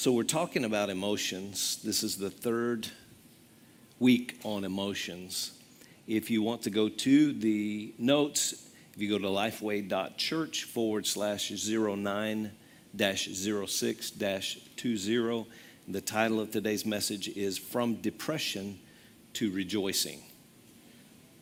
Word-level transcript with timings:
So, 0.00 0.12
we're 0.12 0.22
talking 0.22 0.64
about 0.64 0.90
emotions. 0.90 1.80
This 1.82 2.04
is 2.04 2.16
the 2.16 2.30
third 2.30 2.86
week 3.98 4.38
on 4.44 4.62
emotions. 4.62 5.58
If 6.06 6.30
you 6.30 6.40
want 6.40 6.62
to 6.62 6.70
go 6.70 6.88
to 6.88 7.32
the 7.32 7.92
notes, 7.98 8.68
if 8.94 9.02
you 9.02 9.08
go 9.08 9.18
to 9.18 9.26
lifeway.church 9.26 10.62
forward 10.62 11.04
slash 11.04 11.50
09 11.50 12.52
06 12.96 14.10
20, 14.12 15.46
the 15.88 16.00
title 16.00 16.38
of 16.38 16.52
today's 16.52 16.86
message 16.86 17.26
is 17.36 17.58
From 17.58 17.96
Depression 17.96 18.78
to 19.32 19.50
Rejoicing. 19.50 20.22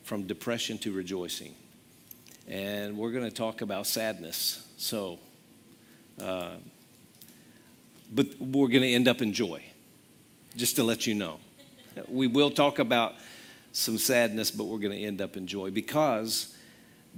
From 0.01 0.23
Depression 0.23 0.79
to 0.79 0.91
Rejoicing. 0.91 1.53
And 2.47 2.97
we're 2.97 3.11
going 3.11 3.29
to 3.29 3.29
talk 3.29 3.61
about 3.61 3.85
sadness. 3.85 4.67
So, 4.77 5.19
uh, 6.19 6.55
but 8.11 8.27
we're 8.39 8.67
going 8.67 8.83
to 8.83 8.91
end 8.91 9.07
up 9.07 9.21
in 9.21 9.33
joy, 9.33 9.63
just 10.55 10.75
to 10.77 10.83
let 10.83 11.07
you 11.07 11.13
know. 11.13 11.39
We 12.07 12.27
will 12.27 12.51
talk 12.51 12.79
about 12.79 13.15
some 13.71 13.97
sadness, 13.97 14.51
but 14.51 14.65
we're 14.65 14.79
going 14.79 14.97
to 14.97 15.03
end 15.03 15.21
up 15.21 15.37
in 15.37 15.47
joy 15.47 15.71
because 15.71 16.55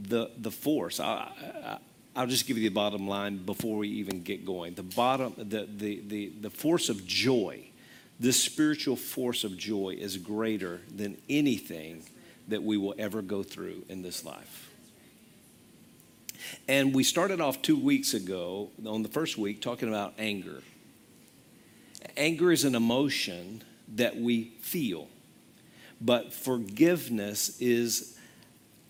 the, 0.02 0.32
the 0.38 0.52
force, 0.52 1.00
I, 1.00 1.80
I, 2.16 2.22
will 2.22 2.28
just 2.28 2.48
give 2.48 2.58
you 2.58 2.70
the 2.70 2.74
bottom 2.74 3.08
line 3.08 3.38
before 3.46 3.78
we 3.78 3.88
even 3.90 4.24
get 4.24 4.46
going. 4.46 4.74
The, 4.74 4.84
bottom, 4.84 5.34
the, 5.38 5.68
the, 5.72 6.02
the, 6.06 6.32
the 6.42 6.50
force 6.50 6.90
of 6.90 7.06
joy, 7.06 7.70
this 8.20 8.42
spiritual 8.42 8.96
force 8.96 9.44
of 9.44 9.58
joy 9.58 9.96
is 9.98 10.18
greater 10.18 10.82
than 10.94 11.18
anything 11.30 12.04
that 12.48 12.64
we 12.64 12.78
will 12.78 12.96
ever 12.98 13.22
go 13.22 13.44
through 13.44 13.84
in 13.90 14.02
this 14.02 14.26
life. 14.26 14.70
And 16.68 16.96
we 16.96 17.04
started 17.04 17.42
off 17.42 17.62
two 17.62 17.78
weeks 17.78 18.14
ago, 18.14 18.70
on 18.86 19.04
the 19.04 19.10
first 19.10 19.38
week, 19.38 19.62
talking 19.62 19.90
about 19.90 20.14
anger. 20.18 20.62
Anger 22.20 22.52
is 22.52 22.66
an 22.66 22.76
emotion 22.76 23.64
that 23.96 24.18
we 24.18 24.52
feel, 24.62 25.08
but 26.02 26.34
forgiveness 26.34 27.60
is 27.62 28.18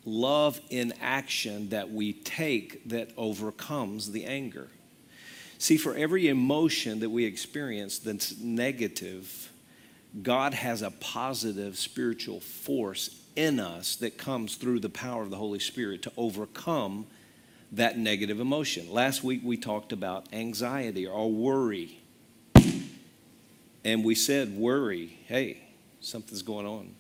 love 0.04 0.60
in 0.72 0.94
action 1.00 1.70
that 1.70 1.92
we 1.92 2.12
take 2.12 2.90
that 2.90 3.12
overcomes 3.16 4.12
the 4.12 4.26
anger. 4.26 4.68
See, 5.60 5.78
for 5.78 5.94
every 5.94 6.28
emotion 6.28 7.02
that 7.02 7.10
we 7.12 7.26
experience 7.26 8.00
that's 8.00 8.38
negative, 8.40 9.52
God 10.24 10.56
has 10.56 10.82
a 10.82 10.90
positive 10.90 11.78
spiritual 11.78 12.40
force 12.40 13.22
in 13.36 13.60
us 13.60 13.96
that 13.98 14.18
comes 14.18 14.56
through 14.56 14.80
the 14.80 14.90
power 14.90 15.22
of 15.22 15.30
the 15.30 15.38
Holy 15.38 15.60
Spirit 15.60 16.02
to 16.02 16.12
overcome 16.18 17.06
that 17.72 17.98
negative 17.98 18.40
emotion. 18.40 18.92
Last 18.92 19.24
week 19.24 19.42
we 19.44 19.56
talked 19.56 19.94
about 19.94 20.26
anxiety 20.34 21.06
or 21.06 21.32
worry. 21.32 22.00
And 23.84 24.04
we 24.04 24.16
said, 24.16 24.56
worry, 24.56 25.18
hey, 25.28 25.62
something's 26.02 26.42
going 26.42 26.66
on. 26.66 26.96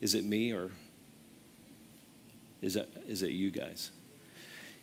Is 0.00 0.14
it 0.14 0.24
me 0.24 0.52
or 0.52 0.70
is 2.62 2.74
that, 2.74 2.88
is 3.06 3.22
it 3.22 3.30
you 3.30 3.50
guys? 3.50 3.90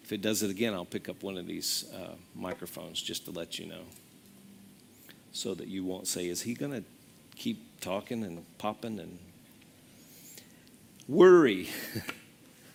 If 0.04 0.12
it 0.12 0.22
does 0.22 0.44
it 0.44 0.52
again, 0.52 0.74
I'll 0.74 0.86
pick 0.86 1.08
up 1.08 1.24
one 1.24 1.38
of 1.38 1.48
these 1.48 1.86
uh, 1.96 2.16
microphones 2.36 3.02
just 3.02 3.26
to 3.26 3.32
let 3.32 3.58
you 3.58 3.68
know 3.68 3.84
so 5.32 5.54
that 5.54 5.68
you 5.68 5.84
won't 5.84 6.08
say, 6.08 6.28
is 6.28 6.42
he 6.42 6.54
going 6.54 6.72
to 6.72 6.84
keep 7.36 7.80
talking 7.80 8.24
and 8.24 8.46
popping 8.58 9.00
and 9.00 9.18
worry? 11.08 11.70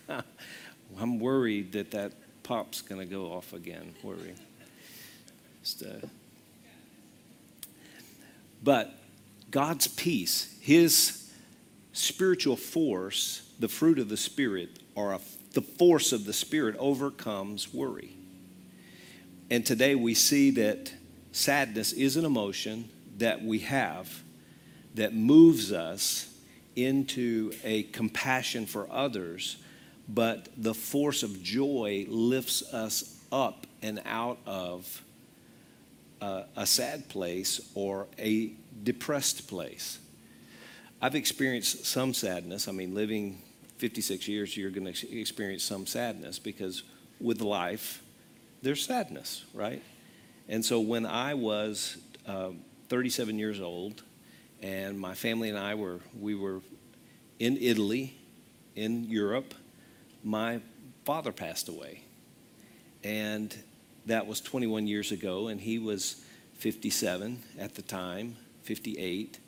I'm 0.99 1.19
worried 1.19 1.71
that 1.73 1.91
that 1.91 2.13
pop's 2.43 2.81
going 2.81 2.99
to 2.99 3.05
go 3.05 3.31
off 3.31 3.53
again. 3.53 3.93
Worry. 4.03 4.33
Just, 5.61 5.83
uh, 5.83 6.07
but 8.63 8.93
God's 9.51 9.87
peace, 9.87 10.55
His 10.61 11.31
spiritual 11.93 12.55
force, 12.55 13.51
the 13.59 13.67
fruit 13.67 13.99
of 13.99 14.09
the 14.09 14.17
Spirit, 14.17 14.79
or 14.95 15.13
a, 15.13 15.19
the 15.53 15.61
force 15.61 16.11
of 16.11 16.25
the 16.25 16.33
Spirit 16.33 16.75
overcomes 16.77 17.73
worry. 17.73 18.15
And 19.49 19.65
today 19.65 19.95
we 19.95 20.13
see 20.13 20.51
that 20.51 20.93
sadness 21.31 21.91
is 21.91 22.17
an 22.17 22.25
emotion 22.25 22.89
that 23.17 23.43
we 23.43 23.59
have 23.59 24.23
that 24.95 25.13
moves 25.13 25.71
us 25.71 26.33
into 26.75 27.51
a 27.63 27.83
compassion 27.83 28.65
for 28.65 28.87
others, 28.91 29.57
but 30.07 30.49
the 30.57 30.73
force 30.73 31.23
of 31.23 31.41
joy 31.43 32.05
lifts 32.07 32.73
us 32.73 33.19
up 33.31 33.67
and 33.81 34.01
out 34.05 34.39
of 34.45 35.03
a, 36.21 36.65
sad 36.65 37.09
place 37.09 37.61
or 37.75 38.07
a 38.17 38.51
depressed 38.83 39.47
place. 39.47 39.99
I've 41.01 41.15
experienced 41.15 41.85
some 41.85 42.13
sadness. 42.13 42.67
I 42.67 42.71
mean, 42.71 42.93
living 42.93 43.41
56 43.77 44.27
years, 44.27 44.57
you're 44.57 44.71
going 44.71 44.91
to 44.91 45.19
experience 45.19 45.63
some 45.63 45.85
sadness 45.85 46.39
because 46.39 46.83
with 47.19 47.41
life, 47.41 48.03
there's 48.61 48.83
sadness, 48.85 49.45
right? 49.53 49.81
And 50.49 50.63
so 50.63 50.81
when 50.81 51.05
I 51.05 51.35
was 51.35 51.97
uh, 52.27 52.49
37 52.89 53.39
years 53.39 53.61
old, 53.61 54.03
and 54.61 54.99
my 54.99 55.13
family 55.13 55.49
and 55.49 55.57
I 55.57 55.75
were 55.75 55.99
we 56.19 56.35
were 56.35 56.61
in 57.39 57.57
Italy, 57.57 58.17
in 58.75 59.05
Europe, 59.05 59.53
my 60.23 60.59
father 61.05 61.31
passed 61.31 61.69
away, 61.69 62.01
and 63.03 63.55
that 64.09 64.27
was 64.27 64.41
21 64.41 64.87
years 64.87 65.11
ago, 65.11 65.47
and 65.47 65.61
he 65.61 65.79
was 65.79 66.23
57 66.57 67.41
at 67.57 67.75
the 67.75 67.81
time, 67.81 68.35
58, 68.63 69.39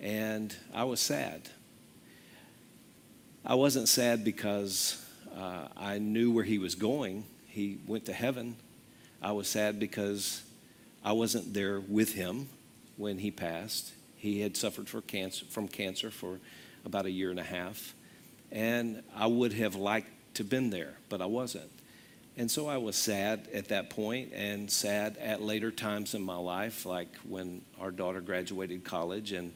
and 0.00 0.54
I 0.74 0.84
was 0.84 1.00
sad. 1.00 1.48
I 3.44 3.54
wasn't 3.54 3.88
sad 3.88 4.24
because 4.24 5.04
uh, 5.36 5.68
I 5.76 5.98
knew 5.98 6.32
where 6.32 6.44
he 6.44 6.58
was 6.58 6.74
going. 6.74 7.24
He 7.46 7.78
went 7.86 8.06
to 8.06 8.12
heaven. 8.12 8.56
I 9.22 9.32
was 9.32 9.48
sad 9.48 9.78
because 9.78 10.42
I 11.04 11.12
wasn't 11.12 11.54
there 11.54 11.80
with 11.80 12.12
him 12.12 12.48
when 12.96 13.18
he 13.18 13.30
passed. 13.30 13.92
He 14.16 14.40
had 14.40 14.56
suffered 14.56 14.88
cancer, 15.06 15.46
from 15.48 15.68
cancer 15.68 16.10
for 16.10 16.40
about 16.84 17.06
a 17.06 17.10
year 17.10 17.30
and 17.30 17.38
a 17.38 17.44
half. 17.44 17.94
And 18.50 19.02
I 19.14 19.26
would 19.26 19.52
have 19.52 19.76
liked 19.76 20.08
to 20.34 20.42
have 20.42 20.50
been 20.50 20.70
there, 20.70 20.94
but 21.08 21.22
I 21.22 21.26
wasn't. 21.26 21.70
And 22.38 22.50
so 22.50 22.68
I 22.68 22.76
was 22.76 22.96
sad 22.96 23.48
at 23.54 23.68
that 23.68 23.88
point 23.88 24.32
and 24.34 24.70
sad 24.70 25.16
at 25.16 25.40
later 25.40 25.70
times 25.70 26.14
in 26.14 26.22
my 26.22 26.36
life, 26.36 26.84
like 26.84 27.08
when 27.26 27.62
our 27.80 27.90
daughter 27.90 28.20
graduated 28.20 28.84
college 28.84 29.32
and 29.32 29.54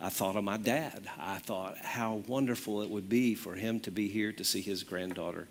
I 0.00 0.10
thought 0.10 0.36
of 0.36 0.44
my 0.44 0.58
dad. 0.58 1.08
I 1.18 1.38
thought 1.38 1.78
how 1.78 2.22
wonderful 2.26 2.82
it 2.82 2.90
would 2.90 3.08
be 3.08 3.34
for 3.34 3.54
him 3.54 3.80
to 3.80 3.90
be 3.90 4.08
here 4.08 4.30
to 4.32 4.44
see 4.44 4.60
his 4.60 4.84
granddaughter 4.84 5.48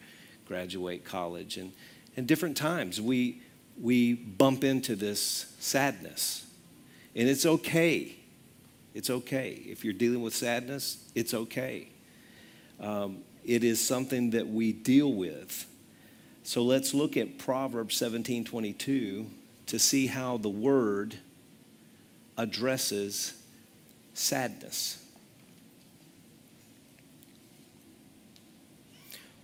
graduate 0.47 1.03
college. 1.03 1.57
And, 1.57 1.73
and 2.15 2.27
different 2.27 2.55
times 2.55 3.01
we, 3.01 3.41
we 3.81 4.13
bump 4.13 4.63
into 4.63 4.95
this 4.95 5.53
sadness. 5.59 6.45
And 7.15 7.27
it's 7.27 7.45
okay. 7.45 8.15
It's 8.93 9.09
okay. 9.09 9.63
If 9.65 9.83
you're 9.83 9.93
dealing 9.93 10.21
with 10.21 10.35
sadness, 10.35 11.03
it's 11.15 11.33
okay. 11.33 11.89
Um, 12.79 13.19
it 13.43 13.63
is 13.63 13.85
something 13.85 14.29
that 14.29 14.47
we 14.47 14.71
deal 14.71 15.11
with 15.11 15.65
so 16.47 16.63
let's 16.63 16.93
look 16.93 17.17
at 17.17 17.37
Proverbs 17.37 17.97
17 17.97 18.45
22 18.45 19.25
to 19.65 19.77
see 19.77 20.07
how 20.07 20.37
the 20.37 20.47
word 20.47 21.17
addresses 22.37 23.33
sadness. 24.13 25.03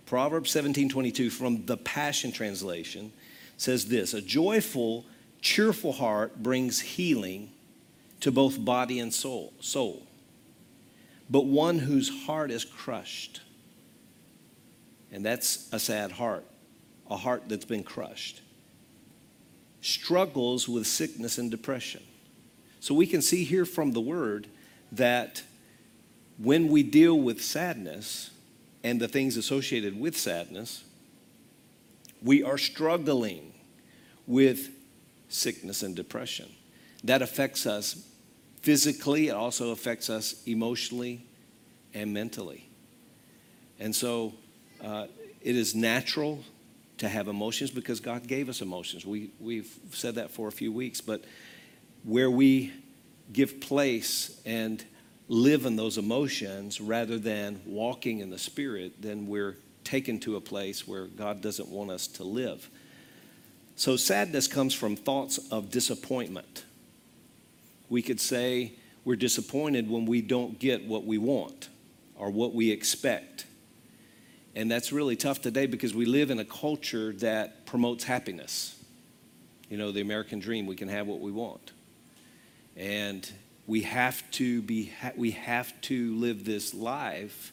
Proverbs 0.06 0.50
17:22 0.50 1.30
from 1.30 1.66
the 1.66 1.76
Passion 1.76 2.32
Translation 2.32 3.12
says 3.58 3.84
this 3.88 4.14
A 4.14 4.22
joyful, 4.22 5.04
cheerful 5.42 5.92
heart 5.92 6.42
brings 6.42 6.80
healing 6.80 7.50
to 8.20 8.32
both 8.32 8.64
body 8.64 8.98
and 8.98 9.12
soul, 9.12 9.52
soul. 9.60 10.06
But 11.28 11.44
one 11.44 11.80
whose 11.80 12.24
heart 12.24 12.50
is 12.50 12.64
crushed, 12.64 13.42
and 15.12 15.22
that's 15.22 15.68
a 15.70 15.78
sad 15.78 16.12
heart 16.12 16.46
a 17.14 17.16
heart 17.16 17.44
that's 17.46 17.64
been 17.64 17.84
crushed, 17.84 18.42
struggles 19.80 20.68
with 20.68 20.84
sickness 20.86 21.38
and 21.38 21.48
depression. 21.48 22.02
So 22.80 22.92
we 22.92 23.06
can 23.06 23.22
see 23.22 23.44
here 23.44 23.64
from 23.64 23.92
the 23.92 24.00
word 24.00 24.48
that 24.90 25.42
when 26.38 26.68
we 26.68 26.82
deal 26.82 27.18
with 27.18 27.40
sadness 27.40 28.30
and 28.82 29.00
the 29.00 29.06
things 29.06 29.36
associated 29.36 29.98
with 29.98 30.16
sadness, 30.16 30.82
we 32.20 32.42
are 32.42 32.58
struggling 32.58 33.54
with 34.26 34.70
sickness 35.28 35.84
and 35.84 35.94
depression. 35.94 36.50
That 37.04 37.22
affects 37.22 37.64
us 37.64 38.08
physically, 38.60 39.28
it 39.28 39.34
also 39.34 39.70
affects 39.70 40.10
us 40.10 40.42
emotionally 40.46 41.24
and 41.92 42.12
mentally. 42.12 42.68
And 43.78 43.94
so 43.94 44.32
uh, 44.82 45.06
it 45.42 45.54
is 45.54 45.76
natural 45.76 46.42
to 46.98 47.08
have 47.08 47.28
emotions 47.28 47.70
because 47.70 48.00
God 48.00 48.26
gave 48.26 48.48
us 48.48 48.60
emotions. 48.60 49.04
We, 49.04 49.30
we've 49.40 49.72
said 49.90 50.14
that 50.16 50.30
for 50.30 50.48
a 50.48 50.52
few 50.52 50.72
weeks, 50.72 51.00
but 51.00 51.24
where 52.04 52.30
we 52.30 52.72
give 53.32 53.60
place 53.60 54.40
and 54.44 54.84
live 55.28 55.66
in 55.66 55.76
those 55.76 55.98
emotions 55.98 56.80
rather 56.80 57.18
than 57.18 57.60
walking 57.66 58.20
in 58.20 58.30
the 58.30 58.38
Spirit, 58.38 59.00
then 59.00 59.26
we're 59.26 59.56
taken 59.82 60.18
to 60.20 60.36
a 60.36 60.40
place 60.40 60.86
where 60.86 61.06
God 61.06 61.40
doesn't 61.40 61.68
want 61.68 61.90
us 61.90 62.06
to 62.08 62.24
live. 62.24 62.68
So, 63.76 63.96
sadness 63.96 64.46
comes 64.46 64.72
from 64.72 64.94
thoughts 64.94 65.38
of 65.50 65.70
disappointment. 65.70 66.64
We 67.88 68.02
could 68.02 68.20
say 68.20 68.74
we're 69.04 69.16
disappointed 69.16 69.90
when 69.90 70.06
we 70.06 70.22
don't 70.22 70.58
get 70.58 70.86
what 70.86 71.04
we 71.04 71.18
want 71.18 71.68
or 72.16 72.30
what 72.30 72.54
we 72.54 72.70
expect. 72.70 73.46
And 74.56 74.70
that's 74.70 74.92
really 74.92 75.16
tough 75.16 75.40
today 75.40 75.66
because 75.66 75.94
we 75.94 76.04
live 76.04 76.30
in 76.30 76.38
a 76.38 76.44
culture 76.44 77.12
that 77.14 77.66
promotes 77.66 78.04
happiness. 78.04 78.80
You 79.68 79.78
know, 79.78 79.90
the 79.90 80.00
American 80.00 80.38
dream, 80.38 80.66
we 80.66 80.76
can 80.76 80.88
have 80.88 81.06
what 81.06 81.20
we 81.20 81.32
want. 81.32 81.72
And 82.76 83.28
we 83.66 83.82
have 83.82 84.30
to 84.32 84.62
be 84.62 84.92
we 85.16 85.32
have 85.32 85.80
to 85.82 86.14
live 86.16 86.44
this 86.44 86.74
life, 86.74 87.52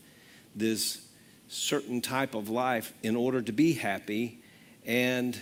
this 0.55 1.07
certain 1.47 2.01
type 2.01 2.35
of 2.35 2.49
life 2.49 2.93
in 3.03 3.15
order 3.15 3.41
to 3.41 3.51
be 3.51 3.73
happy 3.73 4.39
and 4.85 5.39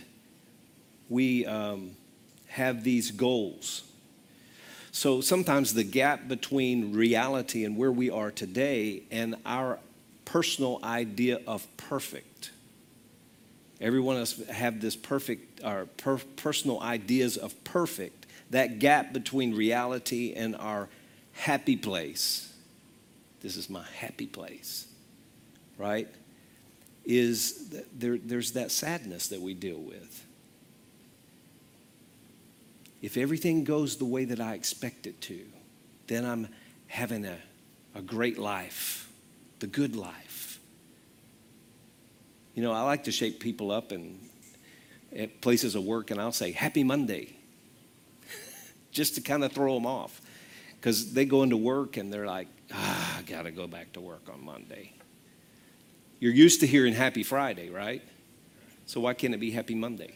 we 1.08 1.46
um, 1.46 1.92
have 2.48 2.84
these 2.84 3.12
goals. 3.12 3.84
So 4.92 5.22
sometimes 5.22 5.74
the 5.74 5.84
gap 5.84 6.28
between 6.28 6.94
reality 6.94 7.64
and 7.64 7.78
where 7.78 7.92
we 7.92 8.10
are 8.10 8.32
today 8.32 9.04
and 9.12 9.36
our 9.46 9.80
personal 10.32 10.80
idea 10.84 11.40
of 11.48 11.66
perfect. 11.78 12.52
Every 13.82 14.00
one 14.00 14.18
of 14.18 14.24
us 14.24 14.48
have 14.48 14.82
this 14.82 14.96
perfect, 14.96 15.64
our 15.64 15.86
per, 15.86 16.18
personal 16.36 16.82
ideas 16.82 17.38
of 17.38 17.64
perfect. 17.64 18.26
That 18.50 18.80
gap 18.80 19.14
between 19.14 19.56
reality 19.56 20.34
and 20.34 20.56
our 20.56 20.90
happy 21.34 21.78
place. 21.78 22.52
This 23.42 23.56
is 23.56 23.70
my 23.70 23.86
happy 23.96 24.28
place, 24.28 24.88
right? 25.78 26.08
Is 27.06 27.70
there, 27.98 28.18
there's 28.18 28.52
that 28.54 28.72
sadness 28.72 29.30
that 29.30 29.40
we 29.40 29.54
deal 29.54 29.78
with 29.78 30.26
if 33.02 33.18
everything 33.18 33.64
goes 33.64 33.98
the 33.98 34.06
way 34.06 34.26
that 34.26 34.40
I 34.40 34.54
expect 34.54 35.08
it 35.08 35.22
to, 35.22 35.40
then 36.08 36.26
I'm 36.26 36.48
having 36.88 37.26
a, 37.26 37.38
a 37.96 38.02
great 38.02 38.38
life, 38.38 39.09
the 39.60 39.68
good 39.68 39.96
life. 39.96 40.60
You 42.56 42.64
know, 42.64 42.72
I 42.72 42.82
like 42.82 43.06
to 43.06 43.12
shake 43.12 43.40
people 43.40 43.72
up 43.72 43.92
and 43.92 44.20
at 45.16 45.42
places 45.42 45.76
of 45.76 45.84
work, 45.84 46.12
and 46.12 46.20
I'll 46.22 46.32
say, 46.32 46.52
Happy 46.52 46.84
Monday, 46.84 47.36
just 48.92 49.16
to 49.16 49.22
kind 49.22 49.44
of 49.44 49.52
throw 49.52 49.74
them 49.74 49.86
off. 49.86 50.22
Because 50.76 51.14
they 51.14 51.26
go 51.26 51.44
into 51.44 51.58
work 51.58 51.98
and 51.98 52.12
they're 52.12 52.26
like, 52.26 52.48
ah, 52.74 53.18
I 53.18 53.22
got 53.24 53.44
to 53.44 53.52
go 53.52 53.68
back 53.68 53.94
to 53.94 54.02
work 54.02 54.30
on 54.32 54.44
Monday. 54.46 54.94
You're 56.20 56.34
used 56.34 56.62
to 56.62 56.68
hearing 56.68 56.94
Happy 56.94 57.24
Friday, 57.24 57.70
right? 57.70 58.02
So 58.86 59.02
why 59.02 59.14
can't 59.14 59.34
it 59.34 59.40
be 59.40 59.52
Happy 59.52 59.76
Monday? 59.76 60.16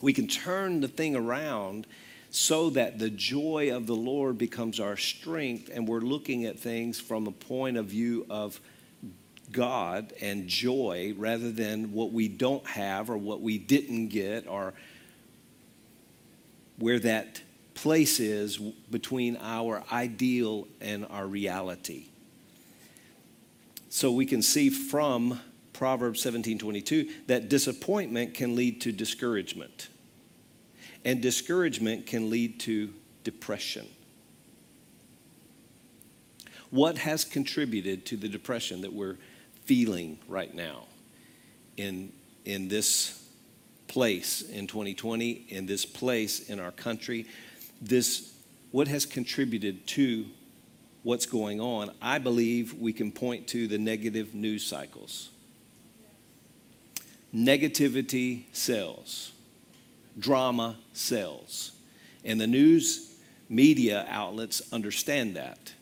We 0.00 0.12
can 0.12 0.26
turn 0.26 0.80
the 0.80 0.88
thing 0.88 1.14
around 1.14 1.86
so 2.32 2.70
that 2.70 2.98
the 2.98 3.10
joy 3.10 3.76
of 3.76 3.86
the 3.86 3.94
Lord 3.94 4.38
becomes 4.38 4.80
our 4.80 4.96
strength, 4.96 5.70
and 5.72 5.86
we're 5.86 6.00
looking 6.00 6.46
at 6.46 6.58
things 6.58 6.98
from 6.98 7.26
a 7.26 7.30
point 7.30 7.76
of 7.76 7.86
view 7.86 8.24
of 8.30 8.58
God 9.52 10.14
and 10.18 10.48
joy 10.48 11.14
rather 11.18 11.52
than 11.52 11.92
what 11.92 12.10
we 12.10 12.28
don't 12.28 12.66
have 12.66 13.10
or 13.10 13.18
what 13.18 13.42
we 13.42 13.58
didn't 13.58 14.08
get 14.08 14.48
or 14.48 14.72
where 16.78 16.98
that 17.00 17.42
place 17.74 18.18
is 18.18 18.56
between 18.56 19.36
our 19.42 19.84
ideal 19.92 20.66
and 20.80 21.06
our 21.10 21.26
reality. 21.26 22.06
So 23.90 24.10
we 24.10 24.24
can 24.24 24.40
see 24.40 24.70
from 24.70 25.38
Proverbs 25.74 26.22
17:22 26.22 27.10
that 27.26 27.50
disappointment 27.50 28.32
can 28.32 28.56
lead 28.56 28.80
to 28.80 28.90
discouragement. 28.90 29.88
And 31.04 31.20
discouragement 31.20 32.06
can 32.06 32.30
lead 32.30 32.60
to 32.60 32.92
depression. 33.24 33.88
What 36.70 36.98
has 36.98 37.24
contributed 37.24 38.06
to 38.06 38.16
the 38.16 38.28
depression 38.28 38.80
that 38.82 38.92
we're 38.92 39.18
feeling 39.64 40.18
right 40.26 40.54
now 40.54 40.84
in, 41.76 42.12
in 42.44 42.68
this 42.68 43.22
place 43.88 44.42
in 44.42 44.66
2020, 44.66 45.30
in 45.48 45.66
this 45.66 45.84
place 45.84 46.48
in 46.48 46.58
our 46.58 46.70
country? 46.70 47.26
This, 47.80 48.32
what 48.70 48.88
has 48.88 49.04
contributed 49.04 49.86
to 49.88 50.26
what's 51.02 51.26
going 51.26 51.60
on? 51.60 51.90
I 52.00 52.18
believe 52.18 52.74
we 52.74 52.92
can 52.92 53.12
point 53.12 53.48
to 53.48 53.66
the 53.66 53.78
negative 53.78 54.34
news 54.34 54.64
cycles. 54.64 55.30
Negativity 57.34 58.44
sells 58.52 59.32
drama 60.18 60.76
sells. 60.92 61.72
And 62.24 62.40
the 62.40 62.46
news 62.46 63.14
media 63.48 64.06
outlets 64.08 64.62
understand 64.72 65.36
that. 65.36 65.72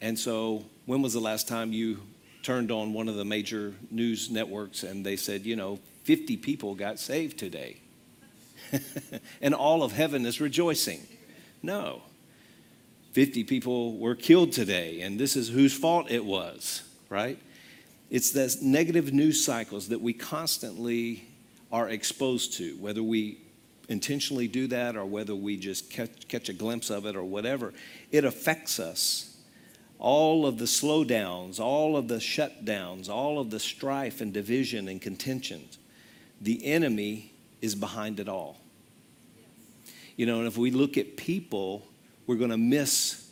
And 0.00 0.18
so, 0.18 0.64
when 0.86 1.02
was 1.02 1.12
the 1.12 1.20
last 1.20 1.48
time 1.48 1.72
you 1.72 2.00
turned 2.42 2.70
on 2.70 2.92
one 2.92 3.08
of 3.08 3.16
the 3.16 3.24
major 3.24 3.74
news 3.90 4.30
networks 4.30 4.82
and 4.82 5.04
they 5.04 5.16
said, 5.16 5.46
you 5.46 5.56
know, 5.56 5.78
50 6.04 6.36
people 6.36 6.74
got 6.74 6.98
saved 6.98 7.38
today? 7.38 7.78
and 9.40 9.54
all 9.54 9.82
of 9.82 9.92
heaven 9.92 10.26
is 10.26 10.40
rejoicing. 10.40 11.06
No. 11.62 12.02
50 13.12 13.44
people 13.44 13.96
were 13.96 14.16
killed 14.16 14.52
today, 14.52 15.00
and 15.00 15.20
this 15.20 15.36
is 15.36 15.48
whose 15.48 15.72
fault 15.72 16.10
it 16.10 16.24
was, 16.24 16.82
right? 17.08 17.38
It's 18.10 18.32
those 18.32 18.60
negative 18.60 19.12
news 19.12 19.44
cycles 19.44 19.88
that 19.88 20.00
we 20.00 20.12
constantly 20.12 21.24
are 21.70 21.88
exposed 21.88 22.54
to, 22.54 22.76
whether 22.76 23.02
we 23.02 23.38
intentionally 23.88 24.48
do 24.48 24.66
that 24.68 24.96
or 24.96 25.04
whether 25.04 25.34
we 25.34 25.56
just 25.56 25.90
catch, 25.90 26.28
catch 26.28 26.48
a 26.48 26.52
glimpse 26.52 26.90
of 26.90 27.06
it 27.06 27.16
or 27.16 27.24
whatever, 27.24 27.72
it 28.10 28.24
affects 28.24 28.78
us. 28.78 29.36
All 29.98 30.46
of 30.46 30.58
the 30.58 30.64
slowdowns, 30.64 31.60
all 31.60 31.96
of 31.96 32.08
the 32.08 32.16
shutdowns, 32.16 33.08
all 33.08 33.38
of 33.38 33.50
the 33.50 33.60
strife 33.60 34.20
and 34.20 34.32
division 34.32 34.88
and 34.88 35.00
contentions, 35.00 35.78
the 36.40 36.64
enemy 36.66 37.32
is 37.62 37.74
behind 37.74 38.20
it 38.20 38.28
all. 38.28 38.60
You 40.16 40.26
know, 40.26 40.38
and 40.38 40.46
if 40.46 40.58
we 40.58 40.70
look 40.70 40.96
at 40.98 41.16
people, 41.16 41.86
we're 42.26 42.36
going 42.36 42.50
to 42.50 42.58
miss 42.58 43.30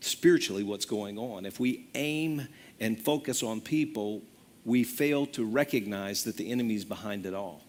spiritually 0.00 0.62
what's 0.62 0.86
going 0.86 1.18
on. 1.18 1.44
If 1.44 1.60
we 1.60 1.88
aim 1.94 2.48
and 2.80 3.00
focus 3.00 3.42
on 3.42 3.60
people, 3.60 4.22
we 4.64 4.84
fail 4.84 5.26
to 5.26 5.44
recognize 5.44 6.24
that 6.24 6.36
the 6.36 6.50
enemy 6.50 6.74
is 6.74 6.84
behind 6.84 7.26
it 7.26 7.34
all. 7.34 7.62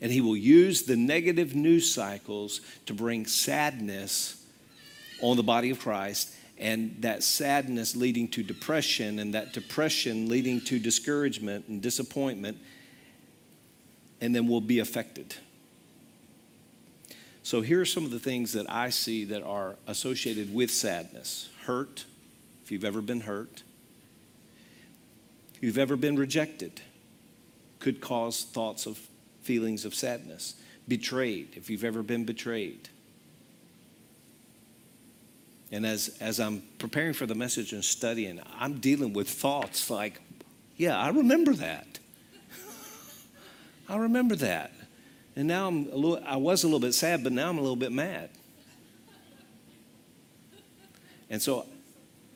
And 0.00 0.12
he 0.12 0.20
will 0.20 0.36
use 0.36 0.82
the 0.82 0.96
negative 0.96 1.54
news 1.54 1.92
cycles 1.92 2.60
to 2.86 2.94
bring 2.94 3.26
sadness 3.26 4.44
on 5.20 5.36
the 5.36 5.42
body 5.42 5.70
of 5.70 5.78
Christ, 5.78 6.34
and 6.58 6.96
that 7.00 7.22
sadness 7.22 7.96
leading 7.96 8.28
to 8.28 8.42
depression, 8.42 9.18
and 9.18 9.34
that 9.34 9.52
depression 9.52 10.28
leading 10.28 10.60
to 10.62 10.78
discouragement 10.78 11.66
and 11.68 11.80
disappointment, 11.80 12.58
and 14.20 14.34
then 14.34 14.46
we'll 14.46 14.60
be 14.60 14.78
affected. 14.78 15.34
So, 17.42 17.60
here 17.60 17.80
are 17.80 17.86
some 17.86 18.04
of 18.04 18.10
the 18.10 18.18
things 18.18 18.52
that 18.52 18.70
I 18.70 18.90
see 18.90 19.24
that 19.26 19.42
are 19.42 19.76
associated 19.86 20.54
with 20.54 20.70
sadness 20.70 21.50
hurt, 21.64 22.04
if 22.64 22.72
you've 22.72 22.84
ever 22.84 23.02
been 23.02 23.20
hurt, 23.20 23.62
if 25.54 25.62
you've 25.62 25.78
ever 25.78 25.96
been 25.96 26.16
rejected, 26.16 26.80
could 27.80 28.00
cause 28.00 28.44
thoughts 28.44 28.86
of 28.86 28.98
feelings 29.44 29.84
of 29.84 29.94
sadness. 29.94 30.54
Betrayed, 30.88 31.56
if 31.56 31.70
you've 31.70 31.84
ever 31.84 32.02
been 32.02 32.24
betrayed. 32.24 32.88
And 35.72 35.84
as, 35.86 36.16
as 36.20 36.38
I'm 36.40 36.62
preparing 36.78 37.14
for 37.14 37.26
the 37.26 37.34
message 37.34 37.72
and 37.72 37.84
studying, 37.84 38.40
I'm 38.58 38.80
dealing 38.80 39.12
with 39.12 39.28
thoughts 39.28 39.90
like, 39.90 40.20
yeah, 40.76 40.98
I 40.98 41.08
remember 41.08 41.52
that. 41.54 41.98
I 43.88 43.96
remember 43.96 44.36
that. 44.36 44.72
And 45.36 45.48
now 45.48 45.66
I'm 45.66 45.88
a 45.90 45.96
little, 45.96 46.22
I 46.24 46.36
was 46.36 46.62
a 46.62 46.66
little 46.66 46.80
bit 46.80 46.94
sad, 46.94 47.24
but 47.24 47.32
now 47.32 47.48
I'm 47.48 47.58
a 47.58 47.60
little 47.60 47.76
bit 47.76 47.92
mad. 47.92 48.30
And 51.30 51.42
so 51.42 51.66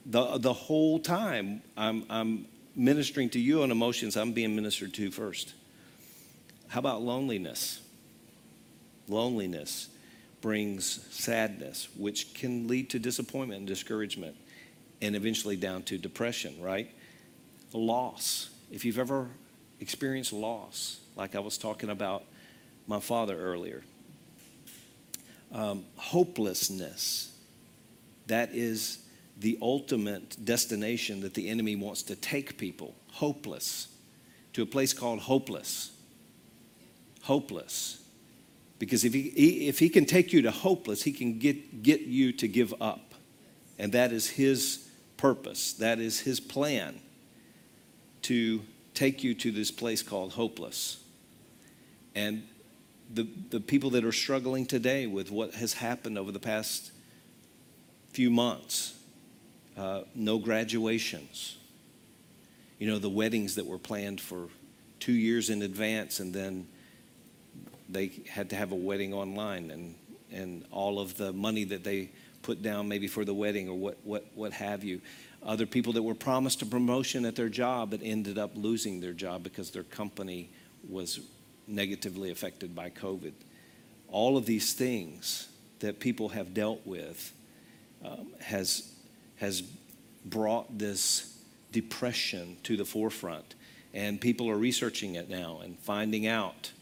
the, 0.04 0.38
the 0.38 0.52
whole 0.52 0.98
time 0.98 1.62
I'm, 1.76 2.04
I'm 2.10 2.46
ministering 2.74 3.30
to 3.30 3.38
you 3.38 3.62
on 3.62 3.70
emotions, 3.70 4.16
I'm 4.16 4.32
being 4.32 4.56
ministered 4.56 4.94
to 4.94 5.10
first. 5.10 5.54
How 6.68 6.80
about 6.80 7.02
loneliness? 7.02 7.80
Loneliness 9.08 9.88
brings 10.40 11.06
sadness, 11.10 11.88
which 11.96 12.34
can 12.34 12.68
lead 12.68 12.90
to 12.90 12.98
disappointment 12.98 13.58
and 13.58 13.66
discouragement, 13.66 14.36
and 15.00 15.16
eventually 15.16 15.56
down 15.56 15.82
to 15.84 15.98
depression, 15.98 16.60
right? 16.60 16.90
Loss. 17.72 18.50
If 18.70 18.84
you've 18.84 18.98
ever 18.98 19.28
experienced 19.80 20.32
loss, 20.32 21.00
like 21.16 21.34
I 21.34 21.40
was 21.40 21.58
talking 21.58 21.90
about 21.90 22.24
my 22.86 23.00
father 23.00 23.38
earlier. 23.38 23.82
Um, 25.52 25.84
hopelessness. 25.96 27.34
That 28.26 28.50
is 28.52 28.98
the 29.38 29.58
ultimate 29.62 30.44
destination 30.44 31.20
that 31.20 31.34
the 31.34 31.48
enemy 31.48 31.76
wants 31.76 32.02
to 32.04 32.16
take 32.16 32.58
people. 32.58 32.94
Hopeless. 33.12 33.88
To 34.52 34.62
a 34.62 34.66
place 34.66 34.92
called 34.92 35.20
hopeless. 35.20 35.92
Hopeless. 37.22 38.02
Because 38.78 39.04
if 39.04 39.12
he, 39.12 39.68
if 39.68 39.78
he 39.78 39.88
can 39.88 40.04
take 40.04 40.32
you 40.32 40.42
to 40.42 40.50
hopeless, 40.50 41.02
he 41.02 41.12
can 41.12 41.38
get, 41.38 41.82
get 41.82 42.02
you 42.02 42.32
to 42.32 42.46
give 42.46 42.72
up. 42.80 43.14
And 43.78 43.92
that 43.92 44.12
is 44.12 44.28
his 44.28 44.88
purpose, 45.16 45.72
that 45.74 45.98
is 45.98 46.20
his 46.20 46.40
plan 46.40 47.00
to 48.22 48.62
take 48.94 49.24
you 49.24 49.34
to 49.34 49.50
this 49.50 49.70
place 49.70 50.02
called 50.02 50.32
hopeless. 50.32 51.02
And 52.14 52.44
the, 53.12 53.26
the 53.50 53.60
people 53.60 53.90
that 53.90 54.04
are 54.04 54.12
struggling 54.12 54.66
today 54.66 55.06
with 55.06 55.30
what 55.30 55.54
has 55.54 55.74
happened 55.74 56.18
over 56.18 56.30
the 56.30 56.40
past 56.40 56.92
few 58.12 58.30
months 58.30 58.98
uh, 59.78 60.02
no 60.14 60.38
graduations. 60.38 61.56
You 62.78 62.88
know, 62.88 62.98
the 62.98 63.08
weddings 63.08 63.54
that 63.54 63.66
were 63.66 63.78
planned 63.78 64.20
for 64.20 64.48
two 64.98 65.12
years 65.12 65.50
in 65.50 65.62
advance, 65.62 66.18
and 66.18 66.34
then 66.34 66.66
they 67.88 68.12
had 68.28 68.50
to 68.50 68.56
have 68.56 68.72
a 68.72 68.76
wedding 68.76 69.14
online, 69.14 69.70
and, 69.70 69.94
and 70.30 70.64
all 70.70 71.00
of 71.00 71.16
the 71.16 71.32
money 71.32 71.64
that 71.64 71.84
they 71.84 72.10
put 72.42 72.62
down 72.62 72.88
maybe 72.88 73.08
for 73.08 73.24
the 73.24 73.34
wedding 73.34 73.68
or 73.68 73.76
what, 73.76 73.98
what, 74.04 74.26
what 74.34 74.52
have 74.52 74.84
you. 74.84 75.00
Other 75.42 75.66
people 75.66 75.92
that 75.94 76.02
were 76.02 76.14
promised 76.14 76.62
a 76.62 76.66
promotion 76.66 77.24
at 77.24 77.36
their 77.36 77.48
job 77.48 77.90
but 77.90 78.00
ended 78.02 78.38
up 78.38 78.52
losing 78.54 79.00
their 79.00 79.12
job 79.12 79.42
because 79.42 79.70
their 79.70 79.82
company 79.82 80.50
was 80.88 81.20
negatively 81.66 82.30
affected 82.30 82.74
by 82.74 82.90
COVID. 82.90 83.32
All 84.08 84.36
of 84.36 84.46
these 84.46 84.72
things 84.72 85.48
that 85.80 86.00
people 86.00 86.30
have 86.30 86.54
dealt 86.54 86.86
with 86.86 87.32
um, 88.04 88.28
has, 88.40 88.92
has 89.36 89.62
brought 90.24 90.78
this 90.78 91.36
depression 91.72 92.56
to 92.64 92.76
the 92.76 92.84
forefront. 92.84 93.54
And 93.94 94.20
people 94.20 94.48
are 94.50 94.56
researching 94.56 95.14
it 95.14 95.28
now 95.28 95.60
and 95.62 95.78
finding 95.78 96.26
out 96.26 96.72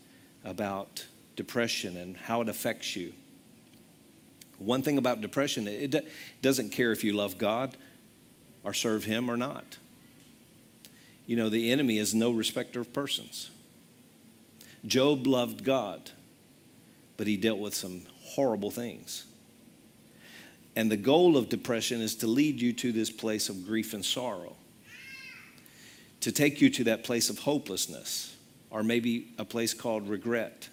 about 0.47 1.05
depression 1.35 1.99
and 1.99 2.17
how 2.17 2.41
it 2.41 2.49
affects 2.49 2.97
you. 2.97 3.13
One 4.59 4.83
thing 4.83 4.97
about 4.97 5.21
depression, 5.21 5.69
it 5.69 5.95
doesn't 6.41 6.71
care 6.71 6.93
if 6.93 7.05
you 7.05 7.13
love 7.13 7.37
God 7.37 7.77
or 8.65 8.73
serve 8.73 9.05
Him 9.05 9.31
or 9.31 9.37
not. 9.37 9.77
You 11.27 11.37
know, 11.37 11.49
the 11.49 11.71
enemy 11.71 11.99
is 11.99 12.15
no 12.15 12.31
respecter 12.31 12.81
of 12.81 12.93
persons. 12.93 13.51
Job 14.87 15.27
loved 15.27 15.65
God, 15.65 16.13
but 17.17 17.27
he 17.27 17.37
dealt 17.37 17.59
with 17.59 17.75
some 17.75 18.03
horrible 18.21 18.71
things. 18.71 19.25
And 20.77 20.91
the 20.91 20.97
goal 20.97 21.37
of 21.37 21.49
depression 21.49 22.01
is 22.01 22.15
to 22.17 22.27
lead 22.27 22.61
you 22.61 22.73
to 22.75 22.93
this 22.93 23.11
place 23.11 23.49
of 23.49 23.67
grief 23.67 23.93
and 23.93 24.05
sorrow, 24.05 24.55
to 26.21 26.31
take 26.31 26.61
you 26.61 26.71
to 26.71 26.85
that 26.85 27.03
place 27.03 27.29
of 27.29 27.41
hopelessness, 27.41 28.36
or 28.71 28.83
maybe 28.83 29.29
a 29.39 29.45
place 29.45 29.75
called 29.75 30.09
regret. 30.09 30.69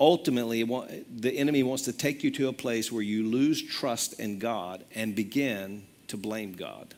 Ultimately, 0.00 0.62
the 0.62 1.32
enemy 1.36 1.62
wants 1.62 1.84
to 1.84 1.92
take 1.92 2.22
you 2.22 2.30
to 2.32 2.48
a 2.48 2.52
place 2.52 2.92
where 2.92 3.02
you 3.02 3.24
lose 3.24 3.60
trust 3.60 4.20
in 4.20 4.38
God 4.38 4.84
and 4.94 5.14
begin 5.14 5.84
to 6.08 6.16
blame 6.16 6.52
God. 6.52 6.94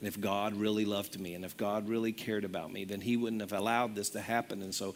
And 0.00 0.08
if 0.08 0.20
God 0.20 0.54
really 0.54 0.84
loved 0.84 1.18
me 1.18 1.34
and 1.34 1.44
if 1.44 1.56
God 1.56 1.88
really 1.88 2.12
cared 2.12 2.44
about 2.44 2.70
me, 2.70 2.84
then 2.84 3.00
He 3.00 3.16
wouldn't 3.16 3.40
have 3.40 3.54
allowed 3.54 3.94
this 3.94 4.10
to 4.10 4.20
happen. 4.20 4.60
And 4.60 4.74
so 4.74 4.94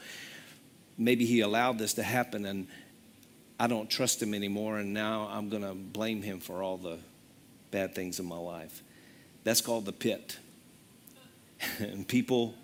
maybe 0.98 1.24
He 1.24 1.40
allowed 1.40 1.78
this 1.78 1.94
to 1.94 2.02
happen 2.02 2.44
and 2.44 2.66
I 3.58 3.66
don't 3.66 3.88
trust 3.88 4.22
Him 4.22 4.34
anymore. 4.34 4.78
And 4.78 4.92
now 4.92 5.28
I'm 5.32 5.48
going 5.48 5.62
to 5.62 5.72
blame 5.72 6.20
Him 6.20 6.40
for 6.40 6.62
all 6.62 6.76
the 6.76 6.98
bad 7.70 7.94
things 7.94 8.20
in 8.20 8.26
my 8.26 8.36
life. 8.36 8.82
That's 9.44 9.62
called 9.62 9.86
the 9.86 9.92
pit. 9.92 10.38
And 11.78 12.06
people 12.08 12.54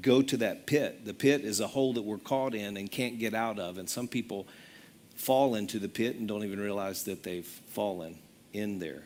go 0.00 0.22
to 0.22 0.36
that 0.38 0.66
pit. 0.66 1.04
The 1.04 1.14
pit 1.14 1.42
is 1.42 1.60
a 1.60 1.66
hole 1.66 1.92
that 1.94 2.02
we're 2.02 2.18
caught 2.18 2.54
in 2.54 2.76
and 2.76 2.90
can't 2.90 3.18
get 3.18 3.34
out 3.34 3.58
of. 3.58 3.78
And 3.78 3.88
some 3.88 4.08
people 4.08 4.46
fall 5.14 5.54
into 5.54 5.78
the 5.78 5.88
pit 5.88 6.16
and 6.16 6.26
don't 6.26 6.44
even 6.44 6.60
realize 6.60 7.04
that 7.04 7.22
they've 7.22 7.46
fallen 7.46 8.18
in 8.52 8.78
there. 8.78 9.02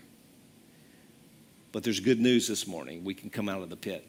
But 1.73 1.83
there's 1.83 2.01
good 2.01 2.21
news 2.21 2.49
this 2.49 2.67
morning. 2.67 3.05
We 3.05 3.15
can 3.15 3.31
come 3.31 3.49
out 3.49 3.63
of 3.63 3.71
the 3.71 3.77
pit. 3.77 4.07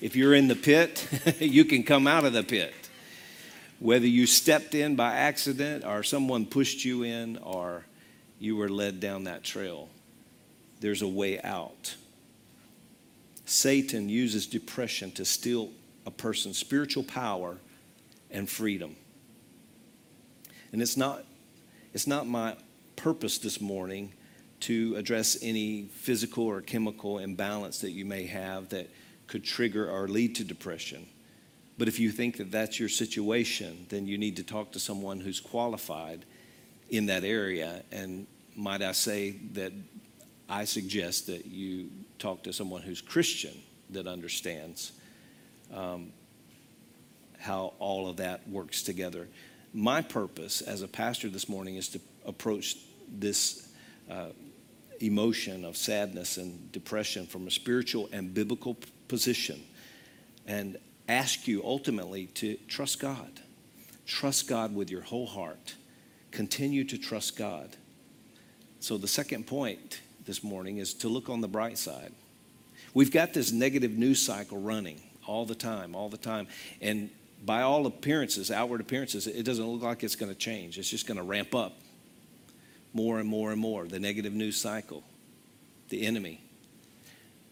If 0.00 0.16
you're 0.16 0.34
in 0.34 0.48
the 0.48 0.56
pit, 0.56 1.06
you 1.38 1.64
can 1.64 1.82
come 1.82 2.06
out 2.06 2.24
of 2.24 2.32
the 2.32 2.42
pit. 2.42 2.74
Whether 3.78 4.06
you 4.06 4.26
stepped 4.26 4.74
in 4.74 4.96
by 4.96 5.14
accident 5.14 5.84
or 5.84 6.02
someone 6.02 6.46
pushed 6.46 6.84
you 6.84 7.04
in 7.04 7.38
or 7.38 7.86
you 8.38 8.56
were 8.56 8.68
led 8.68 9.00
down 9.00 9.24
that 9.24 9.44
trail, 9.44 9.88
there's 10.80 11.02
a 11.02 11.08
way 11.08 11.40
out. 11.40 11.94
Satan 13.44 14.08
uses 14.08 14.46
depression 14.46 15.10
to 15.12 15.24
steal 15.24 15.70
a 16.06 16.10
person's 16.10 16.58
spiritual 16.58 17.04
power 17.04 17.58
and 18.30 18.48
freedom. 18.48 18.96
And 20.72 20.82
it's 20.82 20.96
not, 20.96 21.24
it's 21.92 22.06
not 22.06 22.26
my 22.26 22.56
purpose 22.96 23.38
this 23.38 23.60
morning 23.60 24.12
to 24.60 24.96
address 24.96 25.36
any 25.42 25.84
physical 25.92 26.44
or 26.44 26.62
chemical 26.62 27.18
imbalance 27.18 27.80
that 27.80 27.90
you 27.90 28.04
may 28.04 28.26
have 28.26 28.70
that 28.70 28.90
could 29.26 29.44
trigger 29.44 29.90
or 29.90 30.08
lead 30.08 30.34
to 30.36 30.44
depression. 30.44 31.06
But 31.76 31.88
if 31.88 31.98
you 31.98 32.10
think 32.10 32.36
that 32.38 32.50
that's 32.50 32.78
your 32.78 32.88
situation, 32.88 33.86
then 33.88 34.06
you 34.06 34.16
need 34.16 34.36
to 34.36 34.42
talk 34.42 34.72
to 34.72 34.80
someone 34.80 35.20
who's 35.20 35.40
qualified 35.40 36.24
in 36.88 37.06
that 37.06 37.24
area. 37.24 37.82
And 37.90 38.26
might 38.56 38.82
I 38.82 38.92
say 38.92 39.32
that 39.52 39.72
I 40.48 40.64
suggest 40.64 41.26
that 41.28 41.46
you 41.46 41.90
talk 42.18 42.42
to 42.44 42.52
someone 42.52 42.82
who's 42.82 43.00
Christian 43.00 43.54
that 43.90 44.06
understands 44.06 44.92
um, 45.72 46.12
how 47.38 47.74
all 47.78 48.08
of 48.08 48.16
that 48.18 48.48
works 48.48 48.82
together. 48.82 49.28
My 49.72 50.02
purpose 50.02 50.60
as 50.60 50.82
a 50.82 50.88
pastor 50.88 51.28
this 51.28 51.48
morning 51.48 51.76
is 51.76 51.88
to 51.90 52.00
approach 52.24 52.76
this 53.08 53.68
uh, 54.10 54.28
emotion 55.00 55.64
of 55.64 55.76
sadness 55.76 56.36
and 56.36 56.70
depression 56.72 57.26
from 57.26 57.46
a 57.46 57.50
spiritual 57.50 58.08
and 58.12 58.32
biblical 58.32 58.76
position 59.08 59.62
and 60.46 60.76
ask 61.08 61.48
you 61.48 61.62
ultimately 61.64 62.26
to 62.26 62.56
trust 62.68 63.00
God. 63.00 63.40
Trust 64.06 64.48
God 64.48 64.74
with 64.74 64.90
your 64.90 65.00
whole 65.00 65.26
heart. 65.26 65.74
Continue 66.30 66.84
to 66.84 66.98
trust 66.98 67.36
God. 67.36 67.76
So, 68.80 68.98
the 68.98 69.08
second 69.08 69.46
point 69.46 70.00
this 70.26 70.42
morning 70.42 70.78
is 70.78 70.94
to 70.94 71.08
look 71.08 71.28
on 71.28 71.40
the 71.40 71.48
bright 71.48 71.78
side. 71.78 72.12
We've 72.92 73.10
got 73.10 73.34
this 73.34 73.52
negative 73.52 73.92
news 73.92 74.20
cycle 74.22 74.60
running 74.60 75.00
all 75.26 75.44
the 75.44 75.54
time, 75.54 75.94
all 75.94 76.08
the 76.08 76.16
time. 76.16 76.46
And 76.80 77.10
by 77.44 77.62
all 77.62 77.86
appearances, 77.86 78.50
outward 78.50 78.80
appearances, 78.80 79.26
it 79.26 79.42
doesn't 79.42 79.66
look 79.66 79.82
like 79.82 80.02
it's 80.02 80.16
going 80.16 80.32
to 80.32 80.38
change. 80.38 80.78
It's 80.78 80.88
just 80.88 81.06
going 81.06 81.18
to 81.18 81.22
ramp 81.22 81.54
up 81.54 81.78
more 82.92 83.18
and 83.18 83.28
more 83.28 83.50
and 83.50 83.60
more, 83.60 83.86
the 83.86 83.98
negative 83.98 84.32
news 84.32 84.56
cycle, 84.56 85.02
the 85.88 86.06
enemy. 86.06 86.40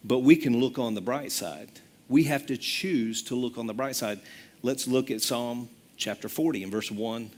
But 0.05 0.21
we 0.21 0.37
can 0.37 0.61
look 0.61 0.79
on 0.79 0.95
the 0.95 1.00
bright 1.00 1.33
side. 1.33 1.81
We 2.09 2.25
have 2.25 2.47
to 2.47 2.57
choose 2.57 3.23
to 3.25 3.35
look 3.35 3.59
on 3.59 3.67
the 3.67 3.75
bright 3.75 3.97
side. 3.97 4.21
Let's 4.62 4.87
look 4.87 5.11
at 5.11 5.21
Psalm 5.21 5.69
chapter 5.97 6.29
40 6.29 6.62
and 6.62 6.73
verse 6.73 6.91
1 6.91 7.31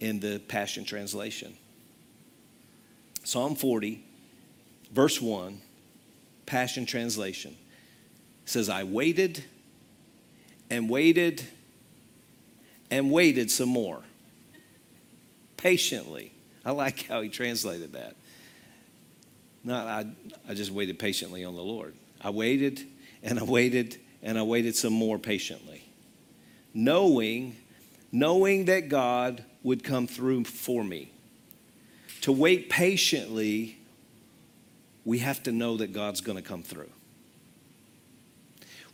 in 0.00 0.20
the 0.20 0.38
Passion 0.48 0.84
Translation. 0.84 1.56
Psalm 3.24 3.56
40, 3.56 4.04
verse 4.92 5.20
1, 5.20 5.60
Passion 6.46 6.86
Translation 6.86 7.56
says, 8.44 8.68
I 8.68 8.84
waited 8.84 9.42
and 10.70 10.88
waited 10.88 11.42
and 12.90 13.10
waited 13.10 13.50
some 13.50 13.68
more 13.68 14.02
patiently 15.56 16.34
I 16.64 16.70
like 16.70 17.06
how 17.06 17.20
he 17.20 17.28
translated 17.28 17.92
that. 17.92 18.16
Not, 19.62 19.86
I, 19.86 20.06
I 20.48 20.54
just 20.54 20.70
waited 20.70 20.98
patiently 20.98 21.44
on 21.44 21.54
the 21.54 21.62
Lord. 21.62 21.94
I 22.20 22.30
waited 22.30 22.86
and 23.22 23.38
I 23.38 23.44
waited 23.44 23.98
and 24.22 24.38
I 24.38 24.42
waited 24.42 24.74
some 24.74 24.92
more 24.92 25.18
patiently, 25.18 25.84
knowing, 26.72 27.56
knowing 28.10 28.64
that 28.66 28.88
God 28.88 29.44
would 29.62 29.84
come 29.84 30.06
through 30.06 30.44
for 30.44 30.82
me. 30.82 31.10
To 32.24 32.32
wait 32.32 32.70
patiently, 32.70 33.76
we 35.04 35.18
have 35.18 35.42
to 35.42 35.52
know 35.52 35.76
that 35.76 35.92
God's 35.92 36.22
going 36.22 36.38
to 36.38 36.42
come 36.42 36.62
through. 36.62 36.88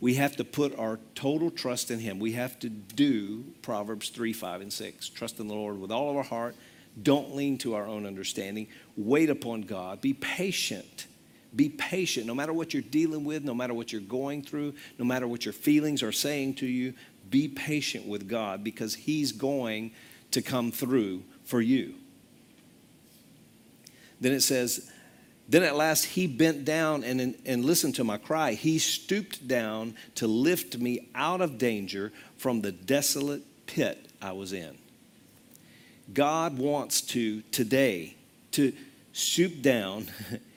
We 0.01 0.15
have 0.15 0.35
to 0.35 0.43
put 0.43 0.77
our 0.77 0.99
total 1.15 1.49
trust 1.49 1.91
in 1.91 1.99
Him. 1.99 2.19
We 2.19 2.33
have 2.33 2.59
to 2.59 2.67
do 2.67 3.45
Proverbs 3.61 4.09
3, 4.09 4.33
5, 4.33 4.59
and 4.59 4.73
6. 4.73 5.07
Trust 5.07 5.39
in 5.39 5.47
the 5.47 5.53
Lord 5.53 5.79
with 5.79 5.93
all 5.93 6.09
of 6.09 6.17
our 6.17 6.23
heart 6.23 6.57
don't 7.01 7.33
lean 7.33 7.57
to 7.59 7.73
our 7.73 7.87
own 7.87 8.05
understanding. 8.05 8.67
Wait 8.97 9.29
upon 9.29 9.61
God. 9.61 10.01
Be 10.01 10.13
patient. 10.13 11.07
Be 11.55 11.69
patient. 11.69 12.27
No 12.27 12.35
matter 12.35 12.51
what 12.51 12.73
you're 12.73 12.83
dealing 12.83 13.23
with, 13.23 13.45
no 13.45 13.53
matter 13.53 13.73
what 13.73 13.93
you're 13.93 14.01
going 14.01 14.41
through, 14.41 14.73
no 14.99 15.05
matter 15.05 15.25
what 15.25 15.45
your 15.45 15.53
feelings 15.53 16.03
are 16.03 16.11
saying 16.11 16.55
to 16.55 16.65
you, 16.65 16.93
be 17.29 17.47
patient 17.47 18.05
with 18.05 18.27
God 18.27 18.61
because 18.61 18.93
He's 18.93 19.31
going 19.31 19.93
to 20.31 20.41
come 20.41 20.69
through 20.69 21.23
for 21.45 21.61
you. 21.61 21.95
Then 24.21 24.31
it 24.31 24.41
says, 24.41 24.89
then 25.49 25.63
at 25.63 25.75
last 25.75 26.05
he 26.05 26.27
bent 26.27 26.63
down 26.63 27.03
and, 27.03 27.35
and 27.45 27.65
listened 27.65 27.95
to 27.95 28.05
my 28.05 28.17
cry. 28.17 28.53
He 28.53 28.79
stooped 28.79 29.47
down 29.49 29.95
to 30.15 30.25
lift 30.25 30.77
me 30.77 31.09
out 31.13 31.41
of 31.41 31.57
danger 31.57 32.13
from 32.37 32.61
the 32.61 32.71
desolate 32.71 33.43
pit 33.65 34.07
I 34.21 34.31
was 34.31 34.53
in. 34.53 34.77
God 36.13 36.57
wants 36.57 37.01
to 37.01 37.41
today 37.51 38.15
to 38.51 38.71
stoop 39.11 39.61
down 39.61 40.07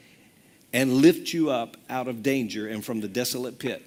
and 0.73 0.93
lift 0.93 1.33
you 1.33 1.51
up 1.51 1.77
out 1.89 2.07
of 2.07 2.23
danger 2.23 2.69
and 2.69 2.85
from 2.85 3.01
the 3.01 3.09
desolate 3.09 3.59
pit. 3.59 3.83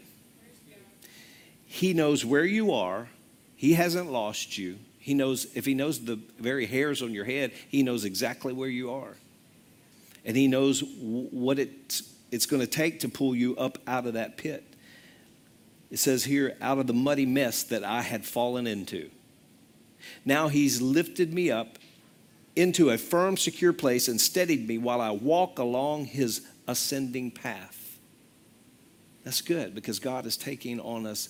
He 1.66 1.94
knows 1.94 2.26
where 2.26 2.46
you 2.46 2.74
are. 2.74 3.08
He 3.56 3.74
hasn't 3.74 4.12
lost 4.12 4.58
you. 4.58 4.78
He 5.00 5.14
knows 5.14 5.48
if 5.56 5.66
he 5.66 5.74
knows 5.74 6.04
the 6.04 6.20
very 6.38 6.66
hairs 6.66 7.02
on 7.02 7.14
your 7.14 7.26
head, 7.26 7.52
he 7.70 7.82
knows 7.82 8.04
exactly 8.04 8.52
where 8.52 8.70
you 8.70 8.92
are 8.92 9.16
and 10.28 10.38
He 10.38 10.48
knows 10.48 10.84
what 11.00 11.58
it's, 11.58 12.14
it's 12.32 12.46
going 12.46 12.60
to 12.60 12.68
take 12.68 13.00
to 13.00 13.10
pull 13.10 13.34
you 13.34 13.56
up 13.56 13.80
out 13.88 14.06
of 14.06 14.14
that 14.14 14.38
pit. 14.38 14.76
It 15.90 15.98
says 15.98 16.26
here, 16.26 16.56
out 16.62 16.78
of 16.78 16.86
the 16.86 16.94
muddy 16.94 17.26
mess 17.26 17.64
that 17.64 17.84
I 17.84 18.02
had 18.02 18.26
fallen 18.26 18.68
into. 18.68 19.10
Now 20.26 20.50
He's 20.50 20.82
lifted 20.82 21.34
me 21.34 21.50
up 21.50 21.80
into 22.56 22.90
a 22.90 22.98
firm, 22.98 23.38
secure 23.38 23.74
place 23.74 24.08
and 24.08 24.20
steadied 24.20 24.68
me 24.68 24.78
while 24.78 25.00
I 25.00 25.12
walk 25.12 25.60
along 25.60 26.06
His 26.06 26.46
ascending 26.68 27.32
path. 27.32 27.98
That's 29.24 29.42
good 29.42 29.74
because 29.74 30.00
God 30.00 30.26
is 30.26 30.38
taking 30.38 30.80
on 30.80 31.06
us, 31.06 31.30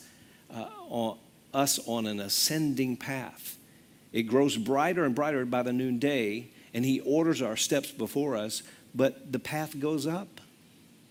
uh, 0.53 0.69
on 0.87 1.17
us 1.53 1.79
on 1.87 2.07
an 2.07 2.19
ascending 2.19 2.97
path. 2.97 3.57
It 4.11 4.23
grows 4.23 4.57
brighter 4.57 5.03
and 5.03 5.13
brighter 5.13 5.45
by 5.45 5.63
the 5.63 5.73
noonday, 5.73 6.49
and 6.73 6.85
He 6.85 6.99
orders 7.01 7.41
our 7.41 7.55
steps 7.55 7.91
before 7.91 8.35
us 8.35 8.63
but 8.97 9.31
the 9.31 9.39
path 9.39 9.79
goes 9.79 10.07
up. 10.07 10.41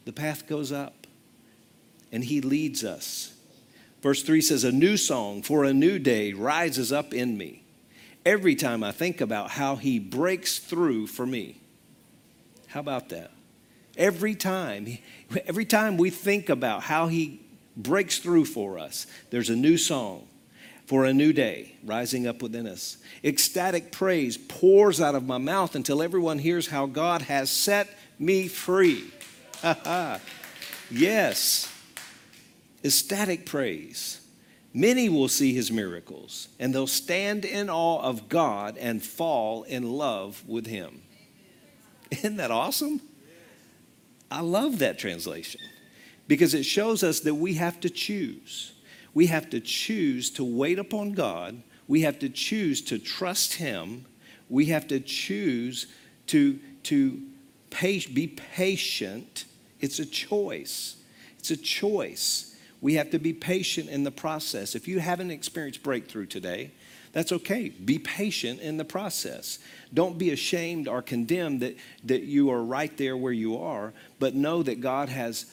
The 0.04 0.12
path 0.12 0.48
goes 0.48 0.72
up. 0.72 1.06
And 2.10 2.24
He 2.24 2.40
leads 2.40 2.84
us. 2.84 3.32
Verse 4.02 4.22
3 4.22 4.40
says, 4.40 4.64
A 4.64 4.72
new 4.72 4.96
song 4.96 5.42
for 5.42 5.64
a 5.64 5.72
new 5.72 5.98
day 5.98 6.32
rises 6.32 6.92
up 6.92 7.14
in 7.14 7.38
me. 7.38 7.62
Every 8.24 8.56
time 8.56 8.82
I 8.82 8.90
think 8.90 9.20
about 9.20 9.50
how 9.50 9.76
He 9.76 10.00
breaks 10.00 10.58
through 10.58 11.06
for 11.06 11.24
me. 11.24 11.60
How 12.66 12.80
about 12.80 13.08
that? 13.10 13.30
Every 13.96 14.34
time, 14.34 14.98
every 15.46 15.64
time 15.64 15.96
we 15.96 16.10
think 16.10 16.48
about 16.48 16.82
how 16.82 17.06
He 17.06 17.40
breaks 17.76 18.18
through 18.18 18.46
for 18.46 18.80
us, 18.80 19.06
there's 19.30 19.48
a 19.48 19.56
new 19.56 19.78
song 19.78 20.26
for 20.86 21.04
a 21.04 21.12
new 21.12 21.32
day 21.32 21.74
rising 21.84 22.26
up 22.26 22.42
within 22.42 22.66
us. 22.66 22.96
Ecstatic 23.24 23.92
praise 23.92 24.36
pours 24.36 25.00
out 25.00 25.14
of 25.14 25.26
my 25.26 25.38
mouth 25.38 25.74
until 25.74 26.02
everyone 26.02 26.38
hears 26.38 26.68
how 26.68 26.86
God 26.86 27.22
has 27.22 27.50
set 27.50 27.88
me 28.18 28.48
free. 28.48 29.10
yes. 30.90 31.72
Ecstatic 32.84 33.46
praise. 33.46 34.20
Many 34.72 35.08
will 35.08 35.28
see 35.28 35.54
his 35.54 35.72
miracles, 35.72 36.48
and 36.60 36.74
they'll 36.74 36.86
stand 36.86 37.44
in 37.44 37.70
awe 37.70 38.02
of 38.02 38.28
God 38.28 38.76
and 38.76 39.02
fall 39.02 39.62
in 39.62 39.90
love 39.92 40.42
with 40.46 40.66
him. 40.66 41.02
Isn't 42.10 42.36
that 42.36 42.50
awesome? 42.50 43.00
I 44.30 44.42
love 44.42 44.80
that 44.80 44.98
translation 44.98 45.60
because 46.28 46.52
it 46.52 46.64
shows 46.64 47.02
us 47.02 47.20
that 47.20 47.34
we 47.34 47.54
have 47.54 47.80
to 47.80 47.90
choose 47.90 48.72
we 49.16 49.28
have 49.28 49.48
to 49.48 49.60
choose 49.60 50.28
to 50.28 50.44
wait 50.44 50.78
upon 50.78 51.12
God. 51.12 51.62
We 51.88 52.02
have 52.02 52.18
to 52.18 52.28
choose 52.28 52.82
to 52.82 52.98
trust 52.98 53.54
Him. 53.54 54.04
We 54.50 54.66
have 54.66 54.86
to 54.88 55.00
choose 55.00 55.86
to, 56.26 56.58
to 56.82 57.22
pay, 57.70 58.00
be 58.12 58.26
patient. 58.26 59.46
It's 59.80 60.00
a 60.00 60.04
choice. 60.04 60.96
It's 61.38 61.50
a 61.50 61.56
choice. 61.56 62.58
We 62.82 62.96
have 62.96 63.10
to 63.12 63.18
be 63.18 63.32
patient 63.32 63.88
in 63.88 64.04
the 64.04 64.10
process. 64.10 64.74
If 64.74 64.86
you 64.86 64.98
haven't 64.98 65.30
experienced 65.30 65.82
breakthrough 65.82 66.26
today, 66.26 66.72
that's 67.12 67.32
okay. 67.32 67.70
Be 67.70 67.98
patient 67.98 68.60
in 68.60 68.76
the 68.76 68.84
process. 68.84 69.60
Don't 69.94 70.18
be 70.18 70.28
ashamed 70.28 70.88
or 70.88 71.00
condemned 71.00 71.60
that, 71.60 71.78
that 72.04 72.24
you 72.24 72.50
are 72.50 72.62
right 72.62 72.94
there 72.98 73.16
where 73.16 73.32
you 73.32 73.56
are, 73.56 73.94
but 74.18 74.34
know 74.34 74.62
that 74.62 74.82
God 74.82 75.08
has 75.08 75.46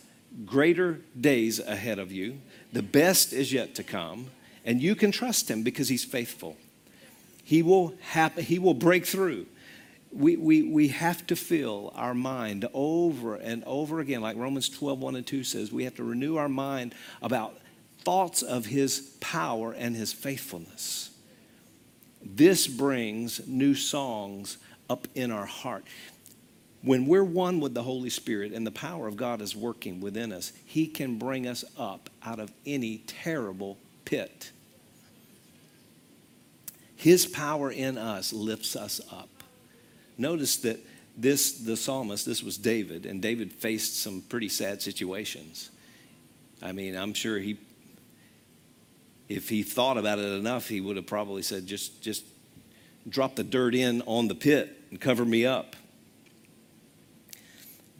greater 0.45 1.01
days 1.19 1.59
ahead 1.59 1.99
of 1.99 2.11
you. 2.11 2.39
The 2.71 2.81
best 2.81 3.33
is 3.33 3.53
yet 3.53 3.75
to 3.75 3.83
come, 3.83 4.27
and 4.65 4.81
you 4.81 4.95
can 4.95 5.11
trust 5.11 5.49
him 5.49 5.63
because 5.63 5.89
he's 5.89 6.03
faithful. 6.03 6.57
He 7.43 7.61
will, 7.61 7.93
happen, 8.01 8.43
he 8.43 8.59
will 8.59 8.73
break 8.73 9.05
through. 9.05 9.45
We, 10.11 10.37
we, 10.37 10.63
we 10.63 10.87
have 10.89 11.25
to 11.27 11.35
fill 11.35 11.91
our 11.95 12.13
mind 12.13 12.67
over 12.73 13.35
and 13.35 13.63
over 13.65 13.99
again, 13.99 14.21
like 14.21 14.37
Romans 14.37 14.69
12, 14.69 14.99
1 14.99 15.15
and 15.15 15.25
2 15.25 15.43
says, 15.43 15.71
we 15.71 15.83
have 15.85 15.95
to 15.95 16.03
renew 16.03 16.37
our 16.37 16.49
mind 16.49 16.93
about 17.21 17.57
thoughts 18.03 18.41
of 18.41 18.67
his 18.67 19.15
power 19.19 19.73
and 19.73 19.95
his 19.95 20.13
faithfulness. 20.13 21.11
This 22.23 22.67
brings 22.67 23.45
new 23.47 23.75
songs 23.75 24.57
up 24.89 25.07
in 25.15 25.31
our 25.31 25.45
heart. 25.45 25.83
When 26.83 27.05
we're 27.05 27.23
one 27.23 27.61
with 27.61 27.73
the 27.73 27.83
Holy 27.83 28.09
Spirit 28.09 28.51
and 28.51 28.67
the 28.67 28.71
power 28.71 29.07
of 29.07 29.15
God 29.15 29.41
is 29.41 29.55
working 29.55 30.01
within 30.01 30.33
us, 30.33 30.51
He 30.65 30.85
can 30.85 31.17
bring 31.17 31.47
us 31.47 31.63
up 31.77 32.09
out 32.23 32.39
of 32.39 32.51
any 32.65 32.97
terrible 33.07 33.77
pit. 34.03 34.51
His 36.97 37.25
power 37.25 37.71
in 37.71 37.97
us 37.97 38.33
lifts 38.33 38.75
us 38.75 38.99
up. 39.11 39.29
Notice 40.17 40.57
that 40.57 40.79
this, 41.15 41.53
the 41.53 41.77
psalmist, 41.77 42.25
this 42.25 42.43
was 42.43 42.57
David, 42.57 43.05
and 43.05 43.21
David 43.21 43.53
faced 43.53 44.01
some 44.01 44.21
pretty 44.21 44.49
sad 44.49 44.81
situations. 44.81 45.69
I 46.61 46.73
mean, 46.73 46.95
I'm 46.95 47.13
sure 47.13 47.39
he, 47.39 47.57
if 49.29 49.47
he 49.47 49.63
thought 49.63 49.97
about 49.97 50.19
it 50.19 50.37
enough, 50.37 50.67
he 50.67 50.81
would 50.81 50.97
have 50.97 51.07
probably 51.07 51.43
said, 51.43 51.65
just, 51.65 52.01
just 52.01 52.25
drop 53.07 53.35
the 53.35 53.43
dirt 53.43 53.73
in 53.73 54.01
on 54.01 54.27
the 54.27 54.35
pit 54.35 54.81
and 54.89 54.99
cover 54.99 55.23
me 55.23 55.45
up. 55.45 55.77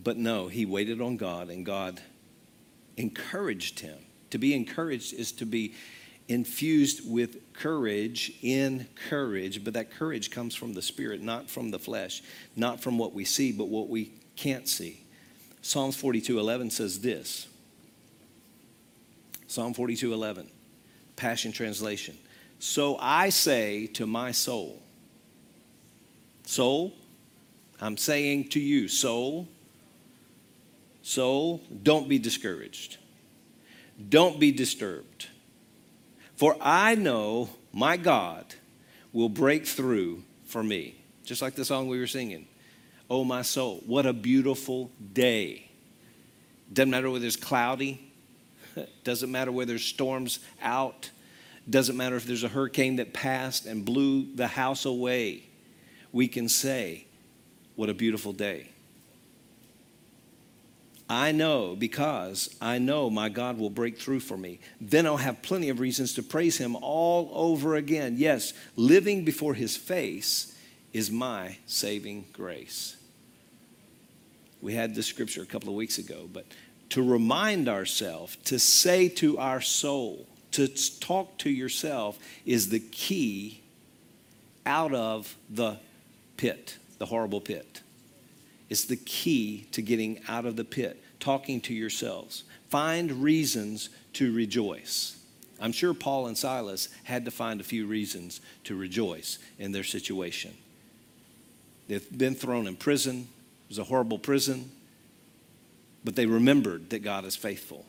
But 0.04 0.18
no, 0.18 0.48
he 0.48 0.66
waited 0.66 1.02
on 1.02 1.18
God, 1.18 1.50
and 1.50 1.66
God 1.66 2.02
encouraged 2.98 3.80
him. 3.80 3.98
To 4.32 4.38
be 4.38 4.54
encouraged 4.54 5.14
is 5.14 5.32
to 5.34 5.46
be 5.46 5.76
infused 6.28 7.10
with 7.10 7.54
courage 7.54 8.34
in 8.42 8.88
courage, 9.10 9.64
but 9.64 9.74
that 9.74 9.92
courage 9.92 10.32
comes 10.32 10.56
from 10.56 10.74
the 10.74 10.82
Spirit, 10.82 11.22
not 11.22 11.50
from 11.50 11.72
the 11.72 11.80
flesh, 11.80 12.24
not 12.56 12.82
from 12.82 12.98
what 12.98 13.14
we 13.14 13.26
see, 13.26 13.52
but 13.52 13.68
what 13.68 13.90
we 13.90 14.14
can't 14.36 14.68
see. 14.68 15.02
Psalms 15.62 15.96
42 15.96 16.40
11 16.40 16.72
says 16.72 17.00
this 17.00 17.48
Psalm 19.48 19.74
42 19.74 20.14
11, 20.14 20.50
Passion 21.16 21.52
Translation. 21.52 22.18
So 22.60 22.98
I 23.00 23.30
say 23.30 23.88
to 23.88 24.08
my 24.08 24.32
soul, 24.32 24.82
Soul, 26.46 26.94
I'm 27.80 27.98
saying 27.98 28.50
to 28.50 28.60
you, 28.60 28.88
soul, 28.88 29.48
so 31.04 31.60
don't 31.84 32.08
be 32.08 32.18
discouraged. 32.18 32.98
Don't 34.10 34.40
be 34.40 34.52
disturbed. 34.52 35.28
For 36.36 36.56
I 36.60 36.96
know 36.96 37.50
my 37.72 37.98
God 37.98 38.56
will 39.12 39.30
break 39.30 39.68
through 39.68 40.24
for 40.46 40.64
me. 40.64 40.96
Just 41.26 41.42
like 41.42 41.56
the 41.56 41.66
song 41.66 41.88
we 41.88 42.00
were 42.00 42.08
singing. 42.08 42.48
Oh, 43.10 43.26
my 43.26 43.42
soul, 43.42 43.84
what 43.86 44.06
a 44.06 44.14
beautiful 44.14 44.90
day. 45.12 45.70
Doesn't 46.72 46.90
matter 46.90 47.12
whether 47.12 47.26
it's 47.26 47.36
cloudy, 47.36 48.12
doesn't 49.04 49.32
matter 49.32 49.52
whether 49.52 49.74
there's 49.74 49.84
storms 49.84 50.40
out, 50.62 51.12
doesn't 51.70 51.98
matter 51.98 52.16
if 52.16 52.26
there's 52.26 52.44
a 52.44 52.48
hurricane 52.48 52.96
that 52.96 53.14
passed 53.14 53.66
and 53.66 53.86
blew 53.86 54.34
the 54.36 54.48
house 54.48 54.86
away. 54.86 55.44
We 56.14 56.30
can 56.30 56.48
say, 56.48 57.06
What 57.76 57.90
a 57.90 57.94
beautiful 57.94 58.32
day. 58.32 58.73
I 61.10 61.32
know 61.32 61.76
because 61.76 62.56
I 62.62 62.78
know 62.78 63.10
my 63.10 63.30
God 63.30 63.58
will 63.58 63.70
break 63.70 64.00
through 64.00 64.22
for 64.22 64.38
me. 64.38 64.60
Then 64.80 65.06
I'll 65.06 65.18
have 65.18 65.42
plenty 65.42 65.70
of 65.70 65.80
reasons 65.80 66.14
to 66.14 66.24
praise 66.24 66.58
Him 66.58 66.76
all 66.78 67.30
over 67.34 67.76
again. 67.76 68.16
Yes, 68.18 68.54
living 68.76 69.26
before 69.26 69.54
His 69.54 69.76
face 69.76 70.58
is 70.94 71.12
my 71.12 71.58
saving 71.66 72.26
grace. 72.34 72.96
We 74.62 74.74
had 74.74 74.96
this 74.96 75.08
scripture 75.08 75.42
a 75.42 75.46
couple 75.46 75.70
of 75.70 75.76
weeks 75.76 75.98
ago, 75.98 76.30
but 76.32 76.46
to 76.90 77.04
remind 77.04 77.68
ourselves, 77.68 78.38
to 78.46 78.58
say 78.58 79.10
to 79.10 79.38
our 79.38 79.60
soul, 79.60 80.26
to 80.52 80.68
talk 81.00 81.38
to 81.40 81.50
yourself 81.50 82.18
is 82.46 82.70
the 82.70 82.80
key 82.80 83.62
out 84.66 84.94
of 84.94 85.36
the 85.50 85.80
pit, 86.38 86.78
the 87.00 87.08
horrible 87.08 87.42
pit 87.42 87.82
is 88.74 88.86
the 88.86 88.96
key 88.96 89.68
to 89.72 89.84
getting 89.84 90.20
out 90.28 90.48
of 90.48 90.56
the 90.56 90.64
pit, 90.64 91.00
talking 91.20 91.62
to 91.62 91.76
yourselves. 91.76 92.44
Find 92.70 93.22
reasons 93.24 93.92
to 94.14 94.34
rejoice. 94.34 95.16
I'm 95.62 95.72
sure 95.72 95.94
Paul 95.94 96.26
and 96.26 96.36
Silas 96.36 96.90
had 97.04 97.24
to 97.26 97.32
find 97.32 97.62
a 97.62 97.64
few 97.64 97.86
reasons 97.86 98.42
to 98.64 98.76
rejoice 98.76 99.38
in 99.60 99.74
their 99.74 99.84
situation. 99.84 100.56
They've 101.88 102.18
been 102.18 102.34
thrown 102.34 102.66
in 102.66 102.76
prison, 102.76 103.28
it 103.66 103.70
was 103.70 103.78
a 103.78 103.84
horrible 103.84 104.18
prison, 104.18 104.72
but 106.04 106.16
they 106.16 106.26
remembered 106.26 106.90
that 106.90 107.04
God 107.04 107.26
is 107.26 107.36
faithful. 107.36 107.86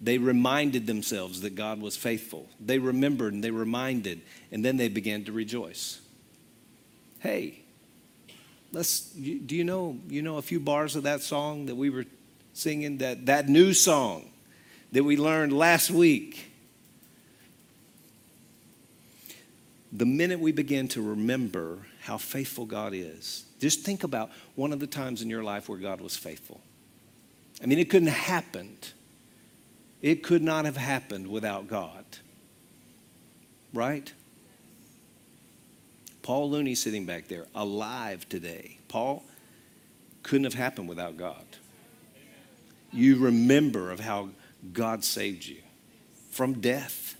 They 0.00 0.16
reminded 0.16 0.86
themselves 0.86 1.42
that 1.42 1.54
God 1.54 1.82
was 1.82 1.98
faithful. 1.98 2.48
They 2.58 2.78
remembered 2.78 3.34
and 3.34 3.44
they 3.44 3.50
reminded, 3.50 4.22
and 4.50 4.64
then 4.64 4.78
they 4.78 4.88
began 4.88 5.24
to 5.24 5.32
rejoice. 5.32 6.00
Hey, 7.18 7.64
let's 8.72 9.00
do 9.00 9.56
you 9.56 9.64
know 9.64 9.98
you 10.08 10.22
know 10.22 10.36
a 10.36 10.42
few 10.42 10.60
bars 10.60 10.96
of 10.96 11.04
that 11.04 11.22
song 11.22 11.66
that 11.66 11.74
we 11.74 11.90
were 11.90 12.04
singing 12.52 12.98
that 12.98 13.26
that 13.26 13.48
new 13.48 13.72
song 13.72 14.30
that 14.92 15.04
we 15.04 15.16
learned 15.16 15.52
last 15.52 15.90
week? 15.90 16.44
The 19.92 20.06
minute 20.06 20.38
we 20.38 20.52
begin 20.52 20.88
to 20.88 21.02
remember 21.02 21.86
how 22.00 22.18
faithful 22.18 22.66
God 22.66 22.92
is 22.94 23.44
just 23.58 23.80
think 23.80 24.04
about 24.04 24.30
one 24.54 24.72
of 24.72 24.80
the 24.80 24.86
times 24.86 25.22
in 25.22 25.28
your 25.28 25.42
life 25.42 25.68
where 25.68 25.78
God 25.78 26.00
was 26.00 26.16
faithful. 26.16 26.60
I 27.62 27.66
mean 27.66 27.78
it 27.78 27.90
couldn't 27.90 28.08
have 28.08 28.26
happened. 28.26 28.92
It 30.00 30.22
could 30.22 30.42
not 30.42 30.64
have 30.64 30.76
happened 30.76 31.26
without 31.26 31.68
God. 31.68 32.04
Right 33.74 34.12
Paul 36.28 36.50
Looney 36.50 36.74
sitting 36.74 37.06
back 37.06 37.26
there, 37.26 37.46
alive 37.54 38.28
today. 38.28 38.76
Paul 38.88 39.24
couldn't 40.22 40.44
have 40.44 40.52
happened 40.52 40.86
without 40.86 41.16
God. 41.16 41.42
You 42.92 43.16
remember 43.16 43.90
of 43.90 44.00
how 44.00 44.28
God 44.74 45.04
saved 45.04 45.46
you 45.46 45.56
from 46.30 46.60
death. 46.60 47.16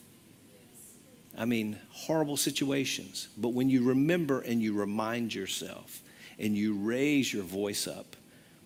I 1.39 1.47
mean, 1.47 1.79
horrible 1.89 2.37
situations. 2.37 3.29
But 3.39 3.55
when 3.55 3.71
you 3.71 3.83
remember 3.83 4.43
and 4.43 4.63
you 4.63 4.75
remind 4.75 5.33
yourself 5.33 6.03
and 6.39 6.55
you 6.55 6.75
raise 6.75 7.33
your 7.33 7.45
voice 7.45 7.87
up, 7.89 8.15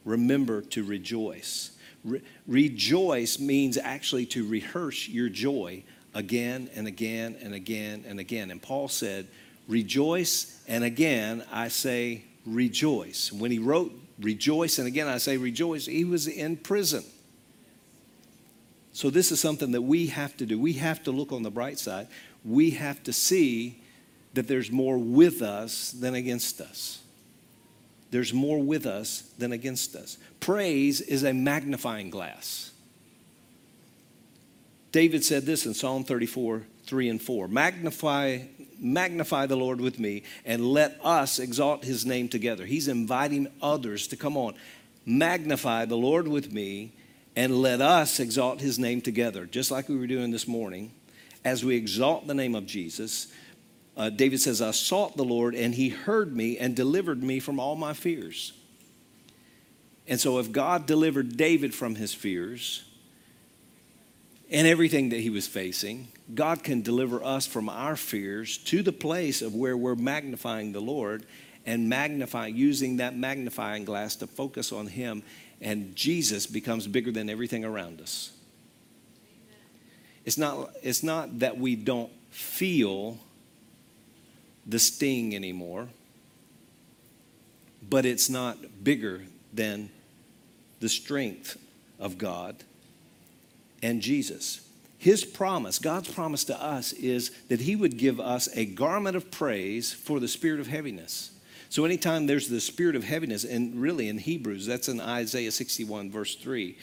remember 0.04 0.60
to 0.60 0.82
rejoice. 0.82 1.70
Re- 2.02 2.20
rejoice 2.48 3.38
means 3.38 3.78
actually 3.78 4.26
to 4.26 4.44
rehearse 4.44 5.06
your 5.06 5.28
joy 5.28 5.84
again 6.14 6.68
and 6.74 6.88
again 6.88 7.36
and 7.40 7.54
again 7.54 8.04
and 8.08 8.18
again. 8.18 8.50
And 8.50 8.60
Paul 8.60 8.88
said, 8.88 9.28
rejoice, 9.72 10.62
and 10.68 10.84
again 10.84 11.44
I 11.50 11.68
say 11.68 12.24
rejoice. 12.46 13.32
When 13.32 13.50
he 13.50 13.58
wrote 13.58 13.92
rejoice, 14.20 14.78
and 14.78 14.86
again 14.86 15.08
I 15.08 15.18
say 15.18 15.36
rejoice, 15.38 15.86
he 15.86 16.04
was 16.04 16.28
in 16.28 16.58
prison. 16.58 17.02
So, 18.94 19.08
this 19.08 19.32
is 19.32 19.40
something 19.40 19.72
that 19.72 19.80
we 19.80 20.08
have 20.08 20.36
to 20.36 20.44
do. 20.44 20.60
We 20.60 20.74
have 20.74 21.02
to 21.04 21.10
look 21.10 21.32
on 21.32 21.42
the 21.42 21.50
bright 21.50 21.78
side. 21.78 22.08
We 22.44 22.70
have 22.72 23.02
to 23.04 23.12
see 23.12 23.82
that 24.34 24.48
there's 24.48 24.70
more 24.70 24.98
with 24.98 25.40
us 25.40 25.92
than 25.92 26.14
against 26.14 26.60
us. 26.60 27.00
There's 28.10 28.34
more 28.34 28.58
with 28.58 28.84
us 28.84 29.22
than 29.38 29.52
against 29.52 29.96
us. 29.96 30.18
Praise 30.40 31.00
is 31.00 31.22
a 31.24 31.32
magnifying 31.32 32.10
glass. 32.10 32.72
David 34.90 35.24
said 35.24 35.44
this 35.44 35.64
in 35.64 35.72
Psalm 35.72 36.04
34 36.04 36.66
3 36.92 37.08
and 37.08 37.22
4 37.22 37.48
Magnify 37.48 38.40
magnify 38.78 39.46
the 39.46 39.56
Lord 39.56 39.80
with 39.80 39.98
me, 39.98 40.24
and 40.44 40.62
let 40.62 41.00
us 41.02 41.38
exalt 41.38 41.84
his 41.84 42.04
name 42.04 42.28
together. 42.28 42.66
He's 42.66 42.86
inviting 42.86 43.46
others 43.62 44.08
to 44.08 44.16
come 44.16 44.36
on, 44.36 44.56
magnify 45.06 45.86
the 45.86 45.96
Lord 45.96 46.28
with 46.28 46.52
me, 46.52 46.92
and 47.34 47.62
let 47.62 47.80
us 47.80 48.20
exalt 48.20 48.60
his 48.60 48.78
name 48.78 49.00
together, 49.00 49.46
just 49.46 49.70
like 49.70 49.88
we 49.88 49.96
were 49.96 50.06
doing 50.06 50.32
this 50.32 50.46
morning. 50.46 50.92
As 51.46 51.64
we 51.64 51.76
exalt 51.76 52.26
the 52.26 52.34
name 52.34 52.54
of 52.54 52.66
Jesus, 52.66 53.28
uh, 53.96 54.10
David 54.10 54.42
says, 54.42 54.60
I 54.60 54.72
sought 54.72 55.16
the 55.16 55.24
Lord, 55.24 55.54
and 55.54 55.74
he 55.74 55.88
heard 55.88 56.36
me 56.36 56.58
and 56.58 56.76
delivered 56.76 57.22
me 57.22 57.40
from 57.40 57.58
all 57.58 57.74
my 57.74 57.94
fears. 57.94 58.52
And 60.06 60.20
so, 60.20 60.38
if 60.40 60.52
God 60.52 60.84
delivered 60.84 61.38
David 61.38 61.74
from 61.74 61.94
his 61.94 62.12
fears, 62.12 62.84
and 64.52 64.66
everything 64.66 65.08
that 65.08 65.20
he 65.20 65.30
was 65.30 65.48
facing, 65.48 66.08
God 66.34 66.62
can 66.62 66.82
deliver 66.82 67.24
us 67.24 67.46
from 67.46 67.70
our 67.70 67.96
fears 67.96 68.58
to 68.58 68.82
the 68.82 68.92
place 68.92 69.40
of 69.40 69.54
where 69.54 69.76
we're 69.76 69.94
magnifying 69.94 70.72
the 70.72 70.80
Lord 70.80 71.24
and 71.64 71.88
magnify 71.88 72.48
using 72.48 72.98
that 72.98 73.16
magnifying 73.16 73.86
glass 73.86 74.14
to 74.16 74.26
focus 74.26 74.70
on 74.70 74.88
him 74.88 75.22
and 75.62 75.96
Jesus 75.96 76.46
becomes 76.46 76.86
bigger 76.86 77.10
than 77.10 77.30
everything 77.30 77.64
around 77.64 78.00
us. 78.00 78.32
It's 80.24 80.36
not 80.36 80.70
it's 80.82 81.02
not 81.02 81.38
that 81.38 81.56
we 81.56 81.74
don't 81.74 82.12
feel 82.30 83.18
the 84.66 84.78
sting 84.78 85.34
anymore, 85.34 85.88
but 87.88 88.04
it's 88.04 88.28
not 88.28 88.84
bigger 88.84 89.22
than 89.52 89.88
the 90.80 90.88
strength 90.88 91.58
of 91.98 92.18
God 92.18 92.62
and 93.82 94.00
Jesus. 94.00 94.60
His 94.98 95.24
promise, 95.24 95.80
God's 95.80 96.12
promise 96.12 96.44
to 96.44 96.62
us, 96.62 96.92
is 96.92 97.30
that 97.48 97.60
He 97.60 97.74
would 97.74 97.98
give 97.98 98.20
us 98.20 98.48
a 98.54 98.64
garment 98.64 99.16
of 99.16 99.32
praise 99.32 99.92
for 99.92 100.20
the 100.20 100.28
spirit 100.28 100.60
of 100.60 100.68
heaviness. 100.68 101.32
So, 101.70 101.84
anytime 101.84 102.26
there's 102.26 102.48
the 102.48 102.60
spirit 102.60 102.94
of 102.94 103.02
heaviness, 103.02 103.42
and 103.44 103.80
really 103.80 104.08
in 104.08 104.18
Hebrews, 104.18 104.64
that's 104.64 104.88
in 104.88 105.00
Isaiah 105.00 105.50
61, 105.50 106.10
verse 106.10 106.36
3, 106.36 106.78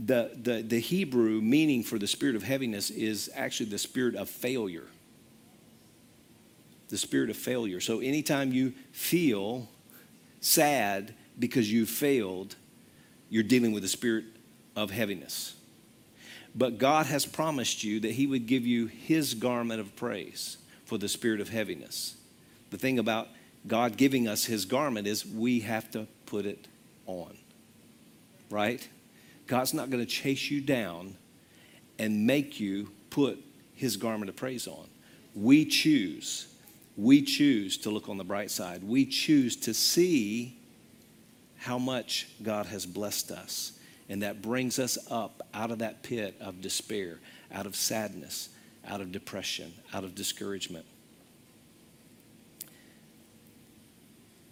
the, 0.00 0.30
the, 0.34 0.62
the 0.62 0.80
Hebrew 0.80 1.40
meaning 1.40 1.84
for 1.84 1.98
the 1.98 2.06
spirit 2.06 2.34
of 2.34 2.42
heaviness 2.42 2.90
is 2.90 3.30
actually 3.36 3.70
the 3.70 3.78
spirit 3.78 4.16
of 4.16 4.28
failure. 4.28 4.86
The 6.88 6.98
spirit 6.98 7.30
of 7.30 7.36
failure. 7.36 7.80
So, 7.80 8.00
anytime 8.00 8.52
you 8.52 8.72
feel 8.90 9.68
sad 10.40 11.14
because 11.38 11.70
you 11.70 11.86
failed, 11.86 12.56
you're 13.28 13.44
dealing 13.44 13.70
with 13.70 13.82
the 13.82 13.88
spirit 13.88 14.24
of 14.74 14.90
heaviness. 14.90 15.54
But 16.54 16.78
God 16.78 17.06
has 17.06 17.26
promised 17.26 17.84
you 17.84 18.00
that 18.00 18.12
He 18.12 18.26
would 18.26 18.46
give 18.46 18.66
you 18.66 18.86
His 18.86 19.34
garment 19.34 19.80
of 19.80 19.94
praise 19.96 20.56
for 20.84 20.98
the 20.98 21.08
spirit 21.08 21.40
of 21.40 21.48
heaviness. 21.48 22.16
The 22.70 22.78
thing 22.78 22.98
about 22.98 23.28
God 23.66 23.96
giving 23.96 24.26
us 24.26 24.44
His 24.44 24.64
garment 24.64 25.06
is 25.06 25.24
we 25.24 25.60
have 25.60 25.90
to 25.92 26.06
put 26.26 26.46
it 26.46 26.66
on, 27.06 27.36
right? 28.50 28.86
God's 29.46 29.74
not 29.74 29.90
going 29.90 30.04
to 30.04 30.10
chase 30.10 30.50
you 30.50 30.60
down 30.60 31.16
and 31.98 32.26
make 32.26 32.58
you 32.58 32.90
put 33.10 33.38
His 33.74 33.96
garment 33.96 34.28
of 34.28 34.36
praise 34.36 34.66
on. 34.66 34.86
We 35.34 35.64
choose. 35.64 36.48
We 36.96 37.22
choose 37.22 37.76
to 37.78 37.90
look 37.90 38.08
on 38.08 38.18
the 38.18 38.24
bright 38.24 38.50
side. 38.50 38.82
We 38.82 39.06
choose 39.06 39.56
to 39.56 39.74
see 39.74 40.56
how 41.58 41.78
much 41.78 42.28
God 42.42 42.66
has 42.66 42.86
blessed 42.86 43.30
us 43.30 43.72
and 44.10 44.22
that 44.22 44.42
brings 44.42 44.80
us 44.80 44.98
up 45.08 45.40
out 45.54 45.70
of 45.70 45.78
that 45.78 46.02
pit 46.02 46.34
of 46.40 46.60
despair, 46.60 47.20
out 47.52 47.64
of 47.64 47.76
sadness, 47.76 48.48
out 48.86 49.00
of 49.00 49.12
depression, 49.12 49.72
out 49.94 50.02
of 50.02 50.16
discouragement. 50.16 50.84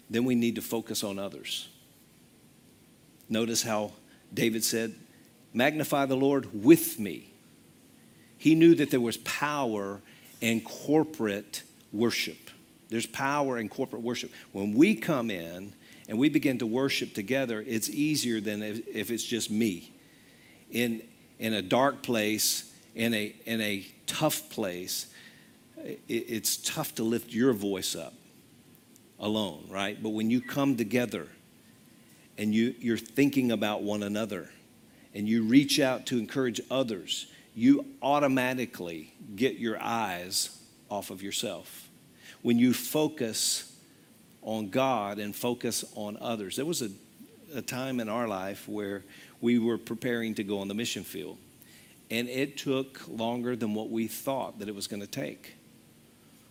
Then 0.08 0.24
we 0.24 0.36
need 0.36 0.54
to 0.54 0.62
focus 0.62 1.02
on 1.02 1.18
others. 1.18 1.68
Notice 3.28 3.62
how 3.64 3.90
David 4.32 4.62
said, 4.62 4.94
Magnify 5.52 6.06
the 6.06 6.16
Lord 6.16 6.64
with 6.64 7.00
me. 7.00 7.32
He 8.38 8.54
knew 8.54 8.76
that 8.76 8.92
there 8.92 9.00
was 9.00 9.16
power 9.18 10.00
in 10.40 10.60
corporate 10.60 11.62
worship. 11.92 12.50
There's 12.90 13.06
power 13.06 13.58
in 13.58 13.68
corporate 13.68 14.02
worship. 14.02 14.30
When 14.52 14.74
we 14.74 14.94
come 14.94 15.30
in 15.32 15.72
and 16.08 16.18
we 16.18 16.30
begin 16.30 16.58
to 16.58 16.66
worship 16.66 17.12
together, 17.12 17.62
it's 17.66 17.90
easier 17.90 18.40
than 18.40 18.62
if, 18.62 18.88
if 18.88 19.10
it's 19.10 19.22
just 19.22 19.50
me. 19.50 19.92
In, 20.70 21.02
in 21.38 21.52
a 21.52 21.62
dark 21.62 22.02
place, 22.02 22.72
in 22.94 23.12
a, 23.12 23.34
in 23.44 23.60
a 23.60 23.86
tough 24.06 24.48
place, 24.48 25.06
it, 25.84 26.00
it's 26.08 26.56
tough 26.56 26.94
to 26.94 27.04
lift 27.04 27.30
your 27.30 27.52
voice 27.52 27.94
up 27.94 28.14
alone, 29.20 29.66
right? 29.68 30.02
But 30.02 30.10
when 30.10 30.30
you 30.30 30.40
come 30.40 30.76
together 30.76 31.28
and 32.38 32.54
you, 32.54 32.74
you're 32.78 32.96
thinking 32.96 33.52
about 33.52 33.82
one 33.82 34.02
another 34.02 34.48
and 35.14 35.28
you 35.28 35.42
reach 35.42 35.78
out 35.78 36.06
to 36.06 36.18
encourage 36.18 36.60
others, 36.70 37.26
you 37.54 37.84
automatically 38.00 39.12
get 39.36 39.58
your 39.58 39.80
eyes 39.80 40.58
off 40.90 41.10
of 41.10 41.22
yourself. 41.22 41.88
When 42.42 42.58
you 42.58 42.72
focus 42.72 43.67
on 44.48 44.70
God 44.70 45.18
and 45.18 45.36
focus 45.36 45.84
on 45.94 46.16
others. 46.22 46.56
There 46.56 46.64
was 46.64 46.80
a, 46.80 46.88
a 47.54 47.60
time 47.60 48.00
in 48.00 48.08
our 48.08 48.26
life 48.26 48.66
where 48.66 49.04
we 49.42 49.58
were 49.58 49.76
preparing 49.76 50.34
to 50.36 50.42
go 50.42 50.60
on 50.60 50.68
the 50.68 50.74
mission 50.74 51.04
field, 51.04 51.36
and 52.10 52.30
it 52.30 52.56
took 52.56 53.06
longer 53.06 53.54
than 53.56 53.74
what 53.74 53.90
we 53.90 54.08
thought 54.08 54.58
that 54.60 54.66
it 54.66 54.74
was 54.74 54.86
going 54.86 55.02
to 55.02 55.06
take. 55.06 55.54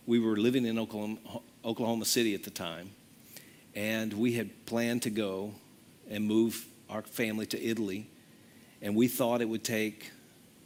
We 0.06 0.20
were 0.20 0.36
living 0.36 0.64
in 0.64 0.78
Oklahoma, 0.78 1.18
Oklahoma 1.64 2.04
City 2.04 2.36
at 2.36 2.44
the 2.44 2.50
time, 2.50 2.90
and 3.74 4.12
we 4.12 4.34
had 4.34 4.64
planned 4.64 5.02
to 5.02 5.10
go 5.10 5.54
and 6.08 6.24
move 6.24 6.66
our 6.88 7.02
family 7.02 7.46
to 7.46 7.60
Italy. 7.60 8.06
And 8.80 8.94
we 8.94 9.08
thought 9.08 9.40
it 9.40 9.48
would 9.48 9.64
take 9.64 10.12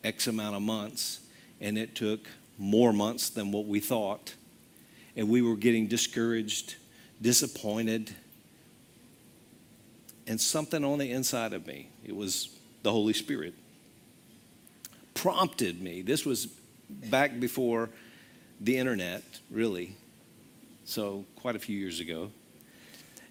X 0.05 0.27
amount 0.27 0.55
of 0.55 0.61
months, 0.61 1.21
and 1.63 1.79
it 1.79 1.95
took 1.95 2.29
more 2.59 2.93
months 2.93 3.31
than 3.31 3.53
what 3.53 3.65
we 3.65 3.81
thought. 3.81 4.35
And 5.17 5.31
we 5.31 5.41
were 5.41 5.57
getting 5.57 5.87
discouraged, 5.87 6.77
disappointed, 7.23 8.15
and 10.27 10.41
something 10.41 10.85
on 10.85 10.99
the 10.99 11.11
inside 11.11 11.53
of 11.53 11.67
me, 11.67 11.89
it 12.05 12.15
was 12.15 12.51
the 12.83 12.91
Holy 12.91 13.13
Spirit, 13.13 13.55
prompted 15.15 15.81
me. 15.81 16.03
This 16.03 16.27
was 16.27 16.47
back 16.89 17.41
before 17.41 17.89
the 18.61 18.77
internet, 18.77 19.23
really, 19.51 19.97
so 20.85 21.25
quite 21.37 21.57
a 21.57 21.59
few 21.59 21.79
years 21.79 22.01
ago. 22.01 22.31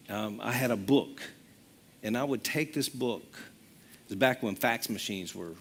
Um, 0.09 0.39
I 0.41 0.51
had 0.51 0.71
a 0.71 0.77
book, 0.77 1.21
and 2.01 2.17
I 2.17 2.23
would 2.23 2.43
take 2.43 2.73
this 2.73 2.89
book. 2.89 3.23
It 4.05 4.09
was 4.09 4.17
back 4.17 4.41
when 4.41 4.55
fax 4.55 4.89
machines 4.89 5.35
were 5.35 5.51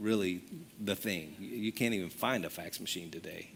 really 0.00 0.42
the 0.80 0.96
thing. 0.96 1.36
You 1.38 1.72
can't 1.72 1.94
even 1.94 2.10
find 2.10 2.44
a 2.44 2.50
fax 2.50 2.80
machine 2.80 3.10
today. 3.10 3.50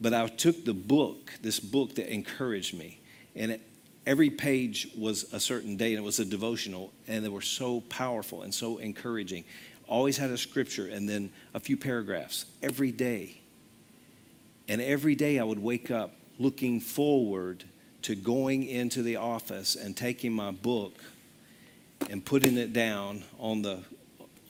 But 0.00 0.14
I 0.14 0.26
took 0.28 0.64
the 0.64 0.74
book, 0.74 1.32
this 1.42 1.58
book 1.58 1.96
that 1.96 2.12
encouraged 2.12 2.76
me, 2.76 3.00
and 3.34 3.52
it, 3.52 3.60
every 4.06 4.30
page 4.30 4.88
was 4.96 5.32
a 5.32 5.40
certain 5.40 5.76
day, 5.76 5.94
and 5.94 5.98
it 5.98 6.04
was 6.04 6.18
a 6.18 6.24
devotional, 6.24 6.92
and 7.06 7.24
they 7.24 7.28
were 7.28 7.40
so 7.40 7.80
powerful 7.82 8.42
and 8.42 8.54
so 8.54 8.78
encouraging. 8.78 9.44
Always 9.88 10.16
had 10.16 10.30
a 10.30 10.38
scripture 10.38 10.86
and 10.86 11.08
then 11.08 11.30
a 11.54 11.60
few 11.60 11.76
paragraphs 11.76 12.44
every 12.62 12.92
day. 12.92 13.40
And 14.68 14.80
every 14.80 15.14
day 15.14 15.38
I 15.38 15.44
would 15.44 15.62
wake 15.62 15.90
up 15.90 16.14
looking 16.38 16.80
forward 16.80 17.64
to 18.02 18.14
going 18.14 18.64
into 18.64 19.02
the 19.02 19.16
office 19.16 19.76
and 19.76 19.96
taking 19.96 20.32
my 20.32 20.50
book 20.50 20.94
and 22.10 22.24
putting 22.24 22.56
it 22.56 22.72
down 22.72 23.24
on 23.38 23.62
the 23.62 23.82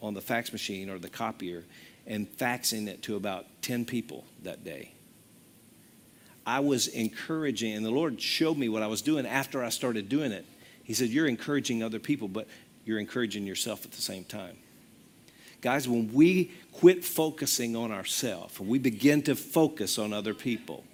on 0.00 0.14
the 0.14 0.20
fax 0.20 0.52
machine 0.52 0.90
or 0.90 0.98
the 0.98 1.08
copier 1.08 1.64
and 2.06 2.28
faxing 2.36 2.86
it 2.86 3.02
to 3.02 3.16
about 3.16 3.46
10 3.62 3.84
people 3.84 4.24
that 4.42 4.62
day. 4.64 4.92
I 6.48 6.60
was 6.60 6.88
encouraging, 6.88 7.74
and 7.74 7.84
the 7.84 7.90
Lord 7.90 8.22
showed 8.22 8.56
me 8.56 8.70
what 8.70 8.82
I 8.82 8.86
was 8.86 9.02
doing 9.02 9.26
after 9.26 9.62
I 9.62 9.68
started 9.68 10.08
doing 10.08 10.32
it. 10.32 10.46
He 10.82 10.94
said, 10.94 11.10
You're 11.10 11.26
encouraging 11.26 11.82
other 11.82 11.98
people, 11.98 12.26
but 12.26 12.48
you're 12.86 12.98
encouraging 12.98 13.46
yourself 13.46 13.84
at 13.84 13.92
the 13.92 14.00
same 14.00 14.24
time. 14.24 14.56
Guys, 15.60 15.86
when 15.86 16.10
we 16.10 16.52
quit 16.72 17.04
focusing 17.04 17.76
on 17.76 17.92
ourselves, 17.92 18.58
and 18.58 18.66
we 18.66 18.78
begin 18.78 19.20
to 19.24 19.34
focus 19.34 19.98
on 19.98 20.14
other 20.14 20.32
people, 20.32 20.84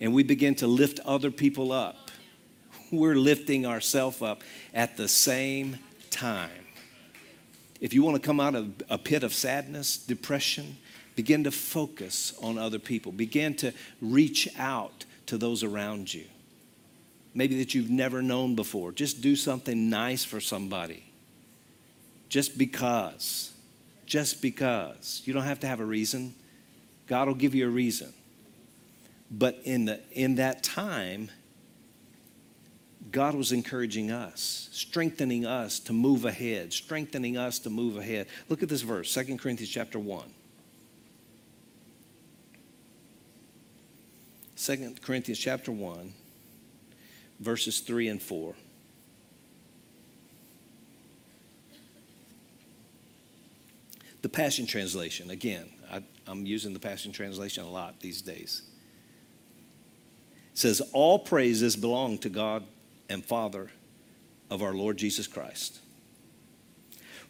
and 0.00 0.12
we 0.12 0.24
begin 0.24 0.56
to 0.56 0.66
lift 0.66 0.98
other 1.04 1.30
people 1.30 1.70
up, 1.70 2.10
we're 2.90 3.14
lifting 3.14 3.66
ourselves 3.66 4.20
up 4.20 4.42
at 4.74 4.96
the 4.96 5.06
same 5.06 5.78
time. 6.10 6.50
If 7.80 7.94
you 7.94 8.02
want 8.02 8.20
to 8.20 8.26
come 8.26 8.40
out 8.40 8.56
of 8.56 8.72
a 8.90 8.98
pit 8.98 9.22
of 9.22 9.32
sadness, 9.34 9.96
depression, 9.96 10.78
begin 11.20 11.44
to 11.44 11.50
focus 11.50 12.32
on 12.40 12.56
other 12.56 12.78
people. 12.78 13.12
Begin 13.12 13.52
to 13.54 13.74
reach 14.00 14.48
out 14.58 15.04
to 15.26 15.36
those 15.36 15.62
around 15.62 16.14
you. 16.14 16.24
Maybe 17.34 17.58
that 17.58 17.74
you've 17.74 17.90
never 17.90 18.22
known 18.22 18.54
before. 18.54 18.90
Just 18.90 19.20
do 19.20 19.36
something 19.36 19.90
nice 19.90 20.24
for 20.24 20.40
somebody. 20.40 21.04
Just 22.30 22.56
because. 22.56 23.52
Just 24.06 24.40
because. 24.40 25.20
You 25.26 25.34
don't 25.34 25.42
have 25.42 25.60
to 25.60 25.66
have 25.66 25.80
a 25.80 25.84
reason. 25.84 26.34
God 27.06 27.28
will 27.28 27.34
give 27.34 27.54
you 27.54 27.66
a 27.66 27.70
reason. 27.70 28.14
But 29.30 29.60
in, 29.64 29.84
the, 29.84 30.00
in 30.12 30.36
that 30.36 30.62
time, 30.62 31.30
God 33.12 33.34
was 33.34 33.52
encouraging 33.52 34.10
us, 34.10 34.70
strengthening 34.72 35.44
us 35.44 35.80
to 35.80 35.92
move 35.92 36.24
ahead, 36.24 36.72
strengthening 36.72 37.36
us 37.36 37.58
to 37.58 37.68
move 37.68 37.98
ahead. 37.98 38.26
Look 38.48 38.62
at 38.62 38.70
this 38.70 38.80
verse, 38.80 39.12
2 39.12 39.36
Corinthians 39.36 39.68
chapter 39.68 39.98
1. 39.98 40.39
2 44.60 44.96
Corinthians 45.00 45.38
chapter 45.38 45.72
1, 45.72 46.12
verses 47.38 47.80
3 47.80 48.08
and 48.08 48.22
4. 48.22 48.54
The 54.20 54.28
Passion 54.28 54.66
Translation, 54.66 55.30
again, 55.30 55.70
I, 55.90 56.02
am 56.28 56.44
using 56.44 56.74
the 56.74 56.78
Passion 56.78 57.10
Translation 57.10 57.64
a 57.64 57.70
lot 57.70 58.00
these 58.00 58.20
days. 58.20 58.60
It 60.52 60.58
says, 60.58 60.82
All 60.92 61.18
praises 61.18 61.74
belong 61.74 62.18
to 62.18 62.28
God 62.28 62.62
and 63.08 63.24
Father 63.24 63.70
of 64.50 64.62
our 64.62 64.74
Lord 64.74 64.98
Jesus 64.98 65.26
Christ. 65.26 65.80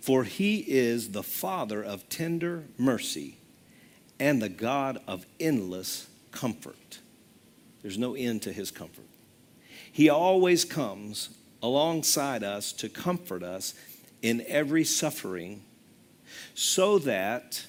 For 0.00 0.24
he 0.24 0.64
is 0.66 1.12
the 1.12 1.22
Father 1.22 1.80
of 1.80 2.08
tender 2.08 2.64
mercy 2.76 3.38
and 4.18 4.42
the 4.42 4.48
God 4.48 5.00
of 5.06 5.26
endless 5.38 6.08
comfort. 6.32 6.98
There's 7.82 7.98
no 7.98 8.14
end 8.14 8.42
to 8.42 8.52
his 8.52 8.70
comfort. 8.70 9.06
He 9.92 10.08
always 10.08 10.64
comes 10.64 11.30
alongside 11.62 12.42
us 12.42 12.72
to 12.72 12.88
comfort 12.88 13.42
us 13.42 13.74
in 14.22 14.44
every 14.46 14.84
suffering 14.84 15.62
so 16.54 16.98
that 17.00 17.64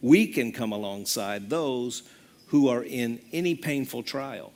we 0.00 0.26
can 0.26 0.52
come 0.52 0.72
alongside 0.72 1.50
those 1.50 2.02
who 2.48 2.68
are 2.68 2.82
in 2.82 3.20
any 3.32 3.54
painful 3.54 4.02
trial 4.02 4.52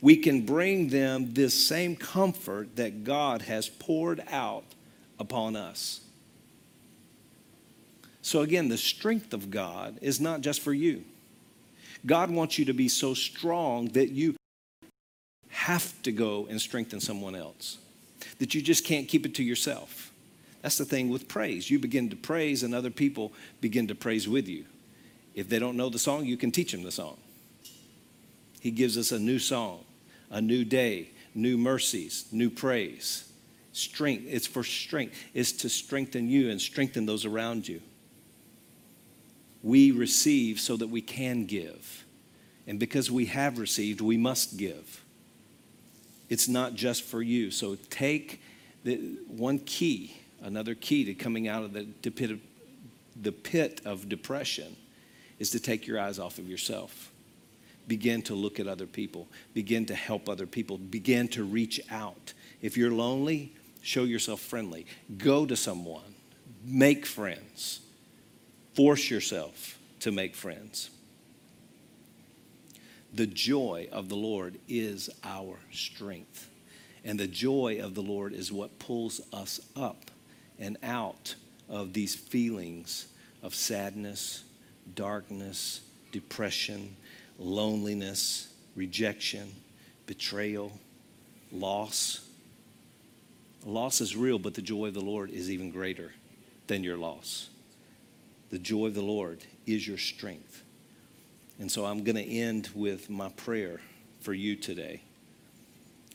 we 0.00 0.16
can 0.16 0.42
bring 0.42 0.88
them 0.88 1.32
this 1.34 1.66
same 1.66 1.96
comfort 1.96 2.76
that 2.76 3.04
God 3.04 3.42
has 3.42 3.68
poured 3.68 4.22
out 4.30 4.64
upon 5.18 5.56
us. 5.56 6.00
So, 8.20 8.40
again, 8.40 8.68
the 8.68 8.78
strength 8.78 9.32
of 9.32 9.50
God 9.50 9.98
is 10.00 10.20
not 10.20 10.40
just 10.40 10.60
for 10.60 10.72
you. 10.72 11.04
God 12.04 12.30
wants 12.30 12.58
you 12.58 12.64
to 12.66 12.74
be 12.74 12.88
so 12.88 13.14
strong 13.14 13.88
that 13.88 14.10
you 14.10 14.34
have 15.48 16.02
to 16.02 16.12
go 16.12 16.46
and 16.50 16.60
strengthen 16.60 17.00
someone 17.00 17.34
else, 17.34 17.78
that 18.38 18.54
you 18.54 18.62
just 18.62 18.84
can't 18.84 19.06
keep 19.06 19.24
it 19.24 19.34
to 19.36 19.44
yourself. 19.44 20.12
That's 20.62 20.78
the 20.78 20.84
thing 20.84 21.08
with 21.08 21.28
praise. 21.28 21.70
You 21.70 21.78
begin 21.78 22.08
to 22.10 22.16
praise, 22.16 22.62
and 22.62 22.74
other 22.74 22.90
people 22.90 23.32
begin 23.60 23.88
to 23.88 23.94
praise 23.94 24.28
with 24.28 24.48
you. 24.48 24.64
If 25.34 25.48
they 25.48 25.58
don't 25.58 25.76
know 25.76 25.88
the 25.88 25.98
song, 25.98 26.24
you 26.24 26.36
can 26.36 26.50
teach 26.50 26.72
them 26.72 26.82
the 26.82 26.90
song. 26.90 27.16
He 28.60 28.70
gives 28.70 28.96
us 28.96 29.12
a 29.12 29.18
new 29.18 29.38
song, 29.38 29.84
a 30.30 30.40
new 30.40 30.64
day, 30.64 31.10
new 31.34 31.58
mercies, 31.58 32.26
new 32.32 32.50
praise. 32.50 33.28
Strength, 33.72 34.26
it's 34.28 34.46
for 34.46 34.62
strength, 34.62 35.16
it's 35.34 35.52
to 35.52 35.68
strengthen 35.68 36.28
you 36.28 36.50
and 36.50 36.60
strengthen 36.60 37.06
those 37.06 37.24
around 37.24 37.66
you. 37.66 37.80
We 39.62 39.90
receive 39.90 40.60
so 40.60 40.76
that 40.76 40.88
we 40.88 41.00
can 41.00 41.46
give. 41.46 42.04
And 42.66 42.78
because 42.78 43.10
we 43.10 43.26
have 43.26 43.58
received, 43.58 44.00
we 44.00 44.16
must 44.16 44.56
give. 44.56 45.04
It's 46.28 46.48
not 46.48 46.74
just 46.74 47.02
for 47.02 47.22
you. 47.22 47.50
So 47.50 47.76
take 47.90 48.40
the 48.84 48.96
one 49.26 49.58
key, 49.60 50.16
another 50.40 50.74
key 50.74 51.04
to 51.04 51.14
coming 51.14 51.48
out 51.48 51.64
of 51.64 51.72
the, 51.72 52.10
pit 52.10 52.30
of, 52.30 52.40
the 53.20 53.32
pit 53.32 53.80
of 53.84 54.08
depression 54.08 54.76
is 55.38 55.50
to 55.50 55.60
take 55.60 55.86
your 55.86 56.00
eyes 56.00 56.18
off 56.18 56.38
of 56.38 56.48
yourself 56.48 57.12
begin 57.88 58.22
to 58.22 58.34
look 58.34 58.60
at 58.60 58.66
other 58.66 58.86
people, 58.86 59.28
begin 59.54 59.86
to 59.86 59.94
help 59.94 60.28
other 60.28 60.46
people, 60.46 60.78
begin 60.78 61.28
to 61.28 61.44
reach 61.44 61.80
out. 61.90 62.32
If 62.60 62.76
you're 62.76 62.92
lonely, 62.92 63.54
show 63.82 64.04
yourself 64.04 64.40
friendly. 64.40 64.86
Go 65.18 65.46
to 65.46 65.56
someone, 65.56 66.14
make 66.64 67.06
friends, 67.06 67.80
force 68.74 69.10
yourself 69.10 69.78
to 70.00 70.12
make 70.12 70.34
friends. 70.34 70.90
The 73.14 73.26
joy 73.26 73.88
of 73.92 74.08
the 74.08 74.16
Lord 74.16 74.58
is 74.68 75.10
our 75.22 75.58
strength. 75.70 76.48
And 77.04 77.18
the 77.18 77.26
joy 77.26 77.80
of 77.82 77.94
the 77.94 78.02
Lord 78.02 78.32
is 78.32 78.52
what 78.52 78.78
pulls 78.78 79.20
us 79.32 79.60
up 79.76 80.10
and 80.58 80.78
out 80.82 81.34
of 81.68 81.92
these 81.92 82.14
feelings 82.14 83.08
of 83.42 83.54
sadness, 83.54 84.44
darkness, 84.94 85.80
depression, 86.12 86.96
loneliness, 87.38 88.48
rejection, 88.76 89.52
betrayal, 90.06 90.72
loss. 91.50 92.26
Loss 93.64 94.00
is 94.00 94.16
real, 94.16 94.38
but 94.38 94.54
the 94.54 94.62
joy 94.62 94.86
of 94.86 94.94
the 94.94 95.00
Lord 95.00 95.30
is 95.30 95.50
even 95.50 95.70
greater 95.70 96.12
than 96.66 96.84
your 96.84 96.96
loss. 96.96 97.48
The 98.52 98.58
joy 98.58 98.88
of 98.88 98.94
the 98.94 99.00
Lord 99.00 99.42
is 99.66 99.88
your 99.88 99.96
strength. 99.96 100.62
And 101.58 101.72
so 101.72 101.86
I'm 101.86 102.04
going 102.04 102.16
to 102.16 102.22
end 102.22 102.68
with 102.74 103.08
my 103.08 103.30
prayer 103.30 103.80
for 104.20 104.34
you 104.34 104.56
today 104.56 105.00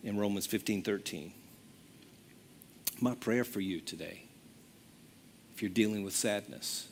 in 0.04 0.18
Romans 0.18 0.46
15 0.46 0.84
13. 0.84 1.34
My 3.02 3.16
prayer 3.16 3.44
for 3.44 3.60
you 3.60 3.80
today, 3.80 4.22
if 5.56 5.64
you're 5.64 5.70
dealing 5.70 6.04
with 6.04 6.16
sadness, 6.16 6.88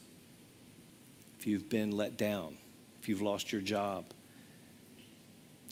if 1.39 1.45
you've 1.45 1.69
been 1.69 1.91
let 1.91 2.17
down, 2.17 2.57
if 2.99 3.07
you've 3.07 3.21
lost 3.21 3.51
your 3.51 3.61
job, 3.61 4.05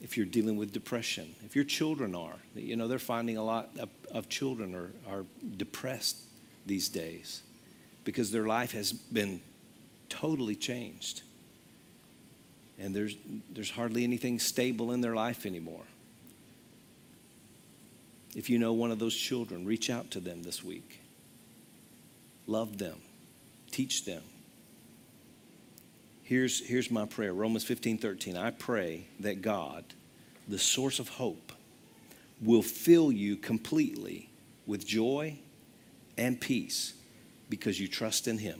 if 0.03 0.17
you're 0.17 0.25
dealing 0.27 0.55
with 0.55 0.71
depression, 0.71 1.33
if 1.45 1.55
your 1.55 1.65
children 1.65 2.13
are, 2.13 2.35
you 2.53 2.75
know, 2.75 2.87
they're 2.87 2.99
finding 2.99 3.37
a 3.37 3.43
lot 3.43 3.71
of, 3.79 3.89
of 4.11 4.29
children 4.29 4.75
are, 4.75 4.91
are 5.11 5.25
depressed 5.57 6.17
these 6.67 6.89
days 6.89 7.41
because 8.03 8.31
their 8.31 8.45
life 8.45 8.71
has 8.71 8.91
been 8.91 9.41
totally 10.13 10.55
changed. 10.55 11.23
And 12.79 12.95
there's, 12.95 13.15
there's 13.49 13.71
hardly 13.71 14.03
anything 14.03 14.39
stable 14.39 14.91
in 14.91 15.01
their 15.01 15.15
life 15.15 15.45
anymore. 15.45 15.85
If 18.35 18.49
you 18.49 18.59
know 18.59 18.73
one 18.73 18.91
of 18.91 18.99
those 18.99 19.15
children, 19.15 19.65
reach 19.65 19.89
out 19.89 20.11
to 20.11 20.19
them 20.19 20.43
this 20.43 20.63
week. 20.63 21.01
Love 22.45 22.77
them, 22.77 22.97
teach 23.71 24.05
them. 24.05 24.21
Here's, 26.23 26.65
here's 26.65 26.89
my 26.89 27.05
prayer 27.05 27.33
Romans 27.33 27.63
15 27.63 27.97
13. 27.97 28.37
I 28.37 28.51
pray 28.51 29.05
that 29.19 29.41
God, 29.41 29.83
the 30.47 30.59
source 30.59 30.99
of 30.99 31.09
hope, 31.09 31.51
will 32.41 32.61
fill 32.61 33.11
you 33.11 33.35
completely 33.35 34.29
with 34.65 34.85
joy 34.85 35.37
and 36.17 36.39
peace 36.39 36.93
because 37.49 37.79
you 37.79 37.87
trust 37.87 38.27
in 38.27 38.37
Him. 38.39 38.59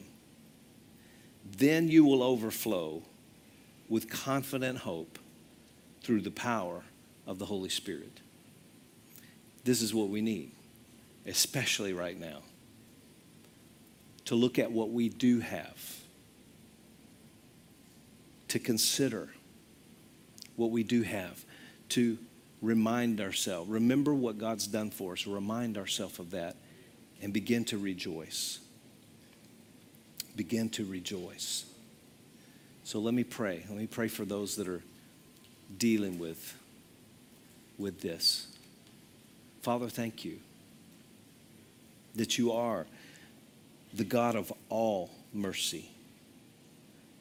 Then 1.45 1.87
you 1.87 2.05
will 2.05 2.23
overflow 2.23 3.03
with 3.89 4.09
confident 4.09 4.79
hope 4.79 5.19
through 6.01 6.21
the 6.21 6.31
power 6.31 6.83
of 7.27 7.39
the 7.39 7.45
Holy 7.45 7.69
Spirit. 7.69 8.19
This 9.63 9.81
is 9.81 9.93
what 9.93 10.09
we 10.09 10.21
need, 10.21 10.51
especially 11.25 11.93
right 11.93 12.19
now, 12.19 12.39
to 14.25 14.35
look 14.35 14.59
at 14.59 14.71
what 14.71 14.91
we 14.91 15.09
do 15.09 15.39
have, 15.39 15.99
to 18.49 18.59
consider 18.59 19.29
what 20.55 20.71
we 20.71 20.83
do 20.83 21.01
have, 21.03 21.43
to 21.89 22.17
remind 22.61 23.19
ourselves, 23.19 23.69
remember 23.69 24.13
what 24.13 24.37
God's 24.37 24.67
done 24.67 24.89
for 24.89 25.13
us, 25.13 25.27
remind 25.27 25.77
ourselves 25.77 26.19
of 26.19 26.31
that, 26.31 26.55
and 27.21 27.33
begin 27.33 27.63
to 27.65 27.77
rejoice. 27.77 28.59
Begin 30.35 30.69
to 30.69 30.85
rejoice. 30.85 31.65
So 32.83 32.99
let 32.99 33.13
me 33.13 33.23
pray. 33.23 33.63
Let 33.69 33.77
me 33.77 33.87
pray 33.87 34.07
for 34.07 34.25
those 34.25 34.55
that 34.57 34.67
are 34.67 34.81
dealing 35.77 36.19
with, 36.19 36.57
with 37.77 38.01
this. 38.01 38.47
Father, 39.61 39.87
thank 39.87 40.25
you 40.25 40.39
that 42.15 42.37
you 42.37 42.51
are 42.51 42.85
the 43.93 44.03
God 44.03 44.35
of 44.35 44.51
all 44.69 45.09
mercy. 45.33 45.89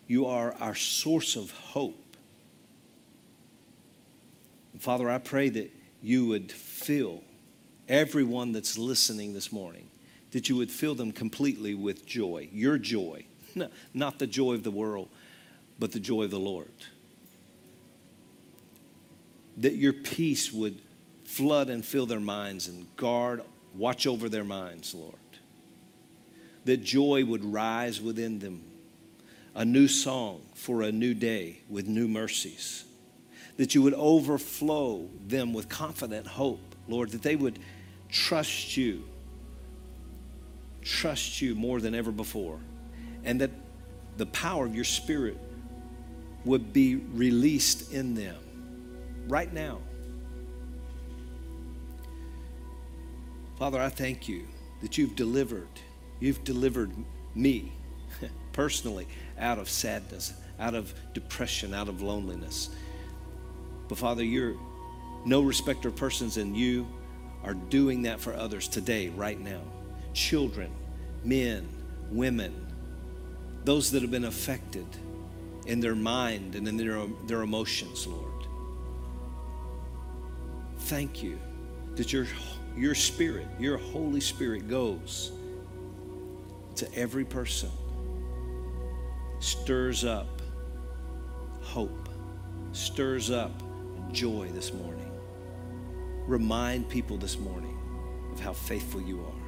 You 0.06 0.26
are 0.26 0.54
our 0.60 0.74
source 0.74 1.36
of 1.36 1.50
hope. 1.50 2.16
And 4.72 4.82
Father, 4.82 5.08
I 5.08 5.18
pray 5.18 5.48
that 5.50 5.72
you 6.02 6.26
would 6.26 6.50
fill 6.50 7.22
everyone 7.88 8.52
that's 8.52 8.76
listening 8.76 9.32
this 9.34 9.52
morning, 9.52 9.88
that 10.32 10.48
you 10.48 10.56
would 10.56 10.70
fill 10.70 10.94
them 10.94 11.12
completely 11.12 11.74
with 11.74 12.04
joy, 12.04 12.48
your 12.52 12.78
joy, 12.78 13.24
not 13.94 14.18
the 14.18 14.26
joy 14.26 14.54
of 14.54 14.62
the 14.62 14.70
world, 14.70 15.08
but 15.78 15.92
the 15.92 16.00
joy 16.00 16.24
of 16.24 16.30
the 16.30 16.40
Lord. 16.40 16.72
That 19.58 19.74
your 19.74 19.92
peace 19.92 20.52
would 20.52 20.80
flood 21.24 21.70
and 21.70 21.84
fill 21.84 22.06
their 22.06 22.20
minds 22.20 22.68
and 22.68 22.86
guard, 22.96 23.42
watch 23.74 24.06
over 24.06 24.28
their 24.28 24.44
minds, 24.44 24.94
Lord. 24.94 25.14
That 26.64 26.82
joy 26.82 27.24
would 27.24 27.44
rise 27.44 28.00
within 28.00 28.38
them, 28.38 28.62
a 29.54 29.64
new 29.64 29.88
song 29.88 30.42
for 30.54 30.82
a 30.82 30.92
new 30.92 31.12
day 31.12 31.60
with 31.68 31.88
new 31.88 32.08
mercies. 32.08 32.84
That 33.58 33.74
you 33.74 33.82
would 33.82 33.94
overflow 33.94 35.08
them 35.26 35.52
with 35.52 35.68
confident 35.68 36.26
hope, 36.26 36.74
Lord, 36.88 37.10
that 37.10 37.22
they 37.22 37.36
would 37.36 37.58
trust 38.08 38.76
you, 38.76 39.04
trust 40.82 41.40
you 41.40 41.54
more 41.54 41.80
than 41.80 41.94
ever 41.94 42.12
before, 42.12 42.58
and 43.24 43.40
that 43.40 43.50
the 44.16 44.26
power 44.26 44.66
of 44.66 44.74
your 44.74 44.84
Spirit 44.84 45.38
would 46.44 46.72
be 46.72 46.96
released 46.96 47.92
in 47.92 48.14
them 48.14 48.36
right 49.28 49.52
now 49.52 49.78
Father, 53.62 53.80
I 53.80 53.90
thank 53.90 54.28
you 54.28 54.48
that 54.80 54.98
you've 54.98 55.14
delivered, 55.14 55.68
you've 56.18 56.42
delivered 56.42 56.90
me 57.36 57.72
personally 58.52 59.06
out 59.38 59.60
of 59.60 59.68
sadness, 59.68 60.34
out 60.58 60.74
of 60.74 60.92
depression, 61.14 61.72
out 61.72 61.88
of 61.88 62.02
loneliness. 62.02 62.70
But 63.86 63.98
Father, 63.98 64.24
you're 64.24 64.56
no 65.24 65.42
respecter 65.42 65.90
of 65.90 65.94
persons, 65.94 66.38
and 66.38 66.56
you 66.56 66.88
are 67.44 67.54
doing 67.54 68.02
that 68.02 68.18
for 68.18 68.34
others 68.34 68.66
today, 68.66 69.10
right 69.10 69.38
now. 69.38 69.60
Children, 70.14 70.70
men, 71.24 71.68
women, 72.10 72.66
those 73.64 73.90
that 73.92 74.02
have 74.02 74.10
been 74.10 74.24
affected 74.24 74.86
in 75.66 75.80
their 75.80 75.94
mind 75.94 76.54
and 76.54 76.66
in 76.66 76.76
their, 76.76 77.06
their 77.26 77.42
emotions, 77.42 78.06
Lord. 78.06 78.46
Thank 80.78 81.22
you 81.22 81.38
that 81.94 82.12
you're 82.12 82.26
your 82.76 82.94
spirit, 82.94 83.46
your 83.58 83.76
Holy 83.76 84.20
Spirit 84.20 84.68
goes 84.68 85.32
to 86.76 86.92
every 86.94 87.24
person, 87.24 87.70
stirs 89.40 90.04
up 90.04 90.40
hope, 91.62 92.08
stirs 92.72 93.30
up 93.30 93.62
joy 94.10 94.48
this 94.52 94.72
morning. 94.72 95.10
Remind 96.26 96.88
people 96.88 97.16
this 97.16 97.38
morning 97.38 97.78
of 98.32 98.40
how 98.40 98.52
faithful 98.52 99.00
you 99.00 99.20
are. 99.20 99.41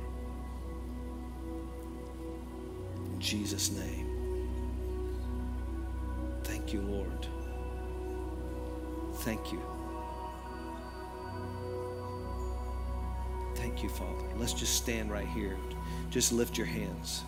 Jesus' 3.24 3.70
name. 3.70 4.10
Thank 6.44 6.74
you, 6.74 6.82
Lord. 6.82 7.26
Thank 9.20 9.50
you. 9.50 9.62
Thank 13.54 13.82
you, 13.82 13.88
Father. 13.88 14.26
Let's 14.37 14.52
just 14.52 14.74
stand 14.74 15.10
right 15.10 15.26
here. 15.28 15.56
Just 16.10 16.32
lift 16.32 16.58
your 16.58 16.66
hands. 16.66 17.24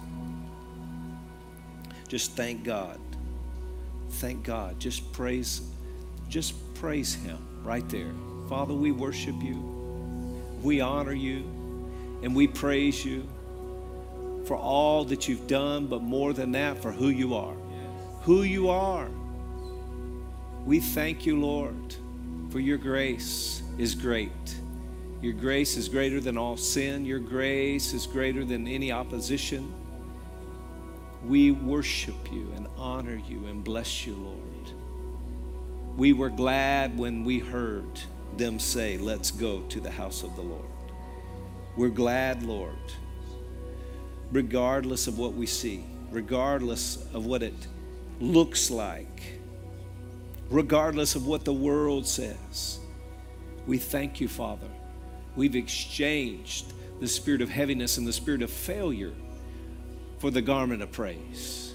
Just 2.09 2.33
thank 2.33 2.63
God. 2.63 3.01
Thank 4.11 4.45
God. 4.45 4.79
Just 4.79 5.11
praise, 5.13 5.63
just 6.29 6.75
praise 6.75 7.15
Him 7.15 7.39
right 7.65 7.89
there. 7.89 8.13
Father, 8.51 8.75
we 8.75 8.93
worship 8.93 9.43
you. 9.43 9.57
We 10.63 10.83
honor 10.83 11.15
you 11.15 11.39
and 12.23 12.37
we 12.37 12.47
praise 12.47 13.03
you 13.05 13.27
for 14.47 14.57
all 14.57 15.05
that 15.05 15.29
you've 15.29 15.47
done, 15.47 15.87
but 15.87 16.03
more 16.03 16.33
than 16.33 16.53
that, 16.53 16.81
for 16.81 16.93
who 16.93 17.09
you 17.09 17.35
are. 17.35 17.55
Who 18.23 18.43
you 18.43 18.71
are. 18.71 19.09
We 20.65 20.81
thank 20.81 21.27
you, 21.27 21.41
Lord, 21.41 21.95
for 22.51 22.61
your 22.61 22.79
grace 22.79 23.63
is 23.79 23.95
great. 23.95 24.57
Your 25.21 25.33
grace 25.33 25.77
is 25.77 25.89
greater 25.89 26.21
than 26.21 26.37
all 26.37 26.57
sin. 26.57 27.05
Your 27.05 27.19
grace 27.19 27.93
is 27.93 28.07
greater 28.07 28.45
than 28.45 28.69
any 28.69 28.93
opposition. 28.93 29.73
We 31.25 31.51
worship 31.51 32.33
you 32.33 32.53
and 32.55 32.69
honor 32.77 33.21
you 33.29 33.47
and 33.47 33.65
bless 33.65 34.07
you, 34.07 34.15
Lord. 34.15 34.37
We 35.97 36.13
were 36.13 36.31
glad 36.31 36.97
when 36.99 37.25
we 37.25 37.39
heard 37.39 38.01
them 38.37 38.59
say, 38.59 38.99
Let's 38.99 39.31
go 39.31 39.63
to 39.63 39.81
the 39.81 39.91
house 39.91 40.23
of 40.23 40.37
the 40.37 40.43
Lord. 40.43 40.65
We're 41.77 41.89
glad, 41.89 42.43
Lord, 42.43 42.93
regardless 44.33 45.07
of 45.07 45.19
what 45.19 45.35
we 45.35 45.47
see, 45.47 45.85
regardless 46.11 47.07
of 47.15 47.27
what 47.27 47.43
it 47.43 47.67
looks 48.21 48.71
like, 48.71 49.39
regardless 50.51 51.15
of 51.15 51.27
what 51.27 51.45
the 51.45 51.53
world 51.53 52.07
says. 52.07 52.81
We 53.67 53.79
thank 53.79 54.21
you, 54.21 54.29
Father, 54.29 54.69
We've 55.37 55.55
exchanged 55.55 56.73
the 56.99 57.07
spirit 57.07 57.43
of 57.43 57.51
heaviness 57.51 57.99
and 57.99 58.07
the 58.07 58.13
spirit 58.13 58.41
of 58.41 58.51
failure 58.51 59.13
for 60.19 60.31
the 60.31 60.41
garment 60.41 60.83
of 60.83 60.91
praise. 60.91 61.75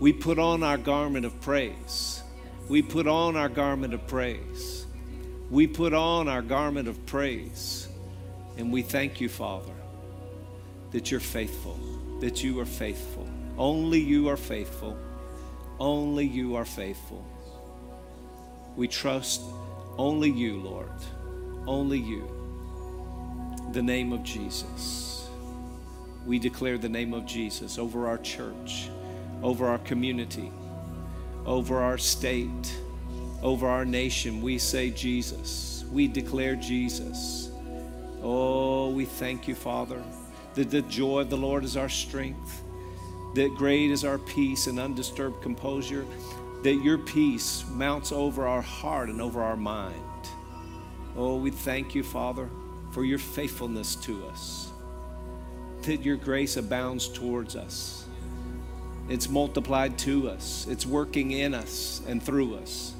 We 0.00 0.12
put 0.12 0.40
on 0.40 0.64
our 0.64 0.76
garment 0.76 1.24
of 1.24 1.40
praise. 1.40 2.22
We 2.68 2.82
put 2.82 3.06
on 3.06 3.36
our 3.36 3.48
garment 3.48 3.94
of 3.94 4.06
praise. 4.08 4.86
We 5.50 5.68
put 5.68 5.94
on 5.94 6.28
our 6.28 6.42
garment 6.42 6.88
of 6.88 7.06
praise. 7.06 7.88
And 8.58 8.72
we 8.72 8.82
thank 8.82 9.20
you, 9.20 9.28
Father, 9.28 9.72
that 10.92 11.10
you're 11.10 11.20
faithful, 11.20 11.78
that 12.20 12.42
you 12.42 12.58
are 12.60 12.66
faithful. 12.66 13.28
Only 13.58 14.00
you 14.00 14.28
are 14.28 14.36
faithful. 14.36 14.96
Only 15.78 16.24
you 16.26 16.56
are 16.56 16.64
faithful. 16.64 17.24
We 18.76 18.88
trust 18.88 19.42
only 19.98 20.30
you, 20.30 20.58
Lord. 20.60 20.90
Only 21.66 21.98
you 21.98 22.28
the 23.72 23.82
name 23.82 24.12
of 24.12 24.22
Jesus. 24.22 25.28
We 26.24 26.38
declare 26.38 26.78
the 26.78 26.88
name 26.88 27.14
of 27.14 27.26
Jesus 27.26 27.78
over 27.78 28.06
our 28.06 28.18
church, 28.18 28.88
over 29.42 29.66
our 29.66 29.78
community, 29.78 30.50
over 31.44 31.82
our 31.82 31.98
state, 31.98 32.76
Over 33.42 33.68
our 33.68 33.84
nation, 33.84 34.40
we 34.40 34.58
say 34.58 34.90
Jesus. 34.90 35.84
We 35.92 36.08
declare 36.08 36.56
Jesus. 36.56 37.50
Oh, 38.22 38.90
we 38.90 39.04
thank 39.04 39.46
you, 39.46 39.54
Father, 39.54 40.02
that 40.56 40.70
the 40.70 40.82
joy 40.82 41.20
of 41.20 41.30
the 41.30 41.36
Lord 41.36 41.64
is 41.64 41.76
our 41.76 41.88
strength, 41.88 42.62
that 43.34 43.54
great 43.54 43.90
is 43.90 44.04
our 44.04 44.18
peace 44.18 44.66
and 44.66 44.80
undisturbed 44.80 45.40
composure, 45.42 46.04
that 46.62 46.82
your 46.82 46.98
peace 46.98 47.64
mounts 47.70 48.10
over 48.10 48.46
our 48.46 48.62
heart 48.62 49.08
and 49.08 49.22
over 49.22 49.42
our 49.42 49.56
mind. 49.56 50.02
Oh, 51.16 51.36
we 51.36 51.50
thank 51.50 51.94
you, 51.94 52.02
Father, 52.02 52.50
for 52.90 53.04
your 53.04 53.18
faithfulness 53.18 53.94
to 53.96 54.26
us, 54.26 54.72
that 55.82 56.02
your 56.02 56.16
grace 56.16 56.56
abounds 56.56 57.08
towards 57.08 57.54
us. 57.54 58.06
It's 59.08 59.28
multiplied 59.28 59.98
to 60.00 60.28
us, 60.30 60.66
it's 60.68 60.86
working 60.86 61.30
in 61.30 61.54
us 61.54 62.02
and 62.08 62.22
through 62.22 62.56
us. 62.56 62.94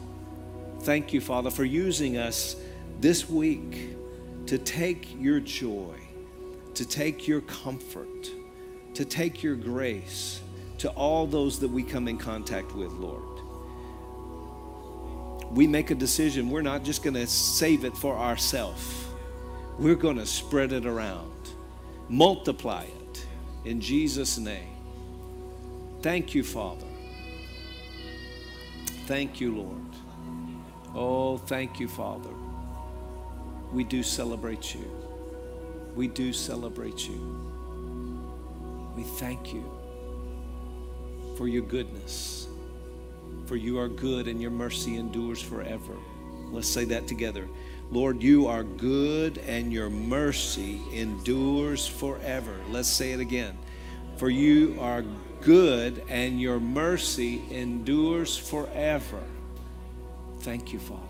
Thank 0.81 1.13
you, 1.13 1.21
Father, 1.21 1.51
for 1.51 1.65
using 1.65 2.17
us 2.17 2.55
this 3.01 3.29
week 3.29 3.97
to 4.47 4.59
take 4.59 5.21
your 5.21 5.41
joy, 5.41 5.95
to 6.77 6.87
take 6.87 7.27
your 7.27 7.41
comfort, 7.43 8.31
to 8.95 9.05
take 9.05 9.43
your 9.43 9.57
grace 9.57 10.41
to 10.79 10.91
all 10.91 11.27
those 11.27 11.59
that 11.61 11.69
we 11.69 11.83
come 11.83 12.07
in 12.07 12.19
contact 12.19 12.75
with, 12.75 12.93
Lord. 12.93 13.23
We 15.51 15.67
make 15.67 15.91
a 15.91 15.95
decision. 15.95 16.51
We're 16.51 16.61
not 16.63 16.85
just 16.85 17.03
going 17.03 17.15
to 17.15 17.27
save 17.27 17.85
it 17.85 17.97
for 17.97 18.17
ourselves, 18.17 19.07
we're 19.79 19.95
going 19.95 20.17
to 20.17 20.27
spread 20.27 20.73
it 20.73 20.87
around, 20.87 21.33
multiply 22.09 22.85
it 22.85 23.27
in 23.65 23.81
Jesus' 23.81 24.39
name. 24.39 24.77
Thank 26.03 26.35
you, 26.35 26.45
Father. 26.45 26.87
Thank 29.07 29.41
you, 29.41 29.57
Lord. 29.57 29.83
Oh, 30.95 31.39
thank 31.39 31.81
you, 31.81 31.89
Father. 31.89 32.31
We 33.73 33.83
do 33.85 34.03
celebrate 34.03 34.75
you. 34.75 34.96
We 35.97 36.09
do 36.09 36.33
celebrate 36.33 37.09
you. 37.09 37.19
We 38.95 39.03
thank 39.03 39.53
you 39.55 39.65
for 41.37 41.49
your 41.49 41.63
goodness. 41.63 42.47
For 43.47 43.57
you 43.57 43.79
are 43.79 43.89
good 43.89 44.29
and 44.29 44.41
your 44.41 44.51
mercy 44.51 44.97
endures 44.97 45.41
forever. 45.41 45.95
Let's 46.51 46.69
say 46.69 46.85
that 46.85 47.09
together. 47.09 47.49
Lord, 47.91 48.23
you 48.23 48.47
are 48.47 48.63
good 48.63 49.39
and 49.39 49.73
your 49.73 49.89
mercy 49.89 50.81
endures 50.93 51.87
forever. 51.87 52.57
Let's 52.71 52.89
say 52.89 53.13
it 53.13 53.21
again. 53.21 53.57
For 54.17 54.29
you 54.29 54.77
are 54.81 55.05
good 55.41 56.03
and 56.09 56.41
your 56.41 56.61
mercy 56.61 57.43
endures 57.51 58.37
forever. 58.37 59.23
Thank 60.41 60.73
you, 60.73 60.79
Father. 60.79 61.03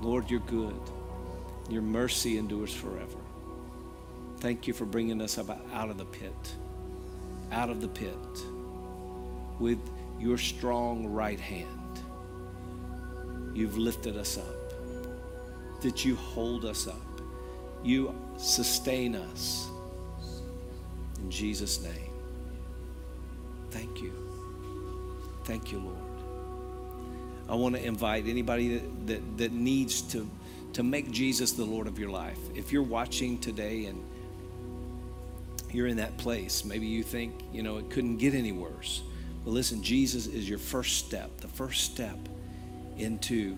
Lord, 0.00 0.30
you're 0.30 0.40
good. 0.40 0.80
Your 1.68 1.82
mercy 1.82 2.38
endures 2.38 2.72
forever. 2.72 3.18
Thank 4.38 4.66
you 4.66 4.72
for 4.72 4.84
bringing 4.84 5.20
us 5.20 5.38
out 5.38 5.90
of 5.90 5.98
the 5.98 6.04
pit, 6.04 6.54
out 7.52 7.70
of 7.70 7.80
the 7.80 7.88
pit, 7.88 8.14
with 9.58 9.78
your 10.18 10.38
strong 10.38 11.06
right 11.06 11.40
hand. 11.40 12.00
You've 13.54 13.76
lifted 13.76 14.16
us 14.16 14.38
up, 14.38 15.82
that 15.82 16.04
you 16.04 16.14
hold 16.16 16.64
us 16.64 16.86
up, 16.86 17.20
you 17.82 18.14
sustain 18.36 19.16
us. 19.16 19.68
In 21.20 21.30
Jesus' 21.30 21.82
name. 21.82 22.12
Thank 23.70 24.00
you. 24.00 24.12
Thank 25.44 25.72
you, 25.72 25.78
Lord. 25.80 25.96
I 27.48 27.54
want 27.54 27.74
to 27.74 27.84
invite 27.84 28.26
anybody 28.26 28.78
that, 28.78 29.06
that, 29.06 29.38
that 29.38 29.52
needs 29.52 30.02
to, 30.12 30.28
to 30.74 30.82
make 30.82 31.10
Jesus 31.10 31.52
the 31.52 31.64
Lord 31.64 31.86
of 31.86 31.98
your 31.98 32.10
life. 32.10 32.38
If 32.54 32.72
you're 32.72 32.82
watching 32.82 33.38
today 33.38 33.86
and 33.86 34.04
you're 35.72 35.86
in 35.86 35.96
that 35.96 36.16
place, 36.18 36.64
maybe 36.64 36.86
you 36.86 37.02
think, 37.02 37.34
you 37.52 37.62
know, 37.62 37.78
it 37.78 37.90
couldn't 37.90 38.18
get 38.18 38.34
any 38.34 38.52
worse. 38.52 39.02
But 39.44 39.50
listen, 39.52 39.82
Jesus 39.82 40.26
is 40.26 40.48
your 40.48 40.58
first 40.58 41.06
step, 41.06 41.40
the 41.40 41.48
first 41.48 41.92
step 41.92 42.18
into 42.96 43.56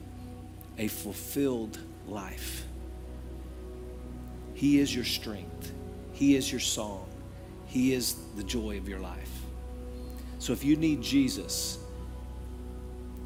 a 0.79 0.89
fulfilled 0.89 1.79
life. 2.07 2.65
He 4.55 4.79
is 4.79 4.95
your 4.95 5.05
strength, 5.05 5.73
He 6.13 6.37
is 6.37 6.51
your 6.51 6.61
song, 6.61 7.09
He 7.67 7.95
is 7.95 8.17
the 8.37 8.45
joy 8.45 8.77
of 8.77 8.89
your 8.89 9.01
life. 9.01 9.31
So 10.39 10.53
if 10.53 10.65
you 10.65 10.77
need 10.77 11.03
Jesus, 11.03 11.79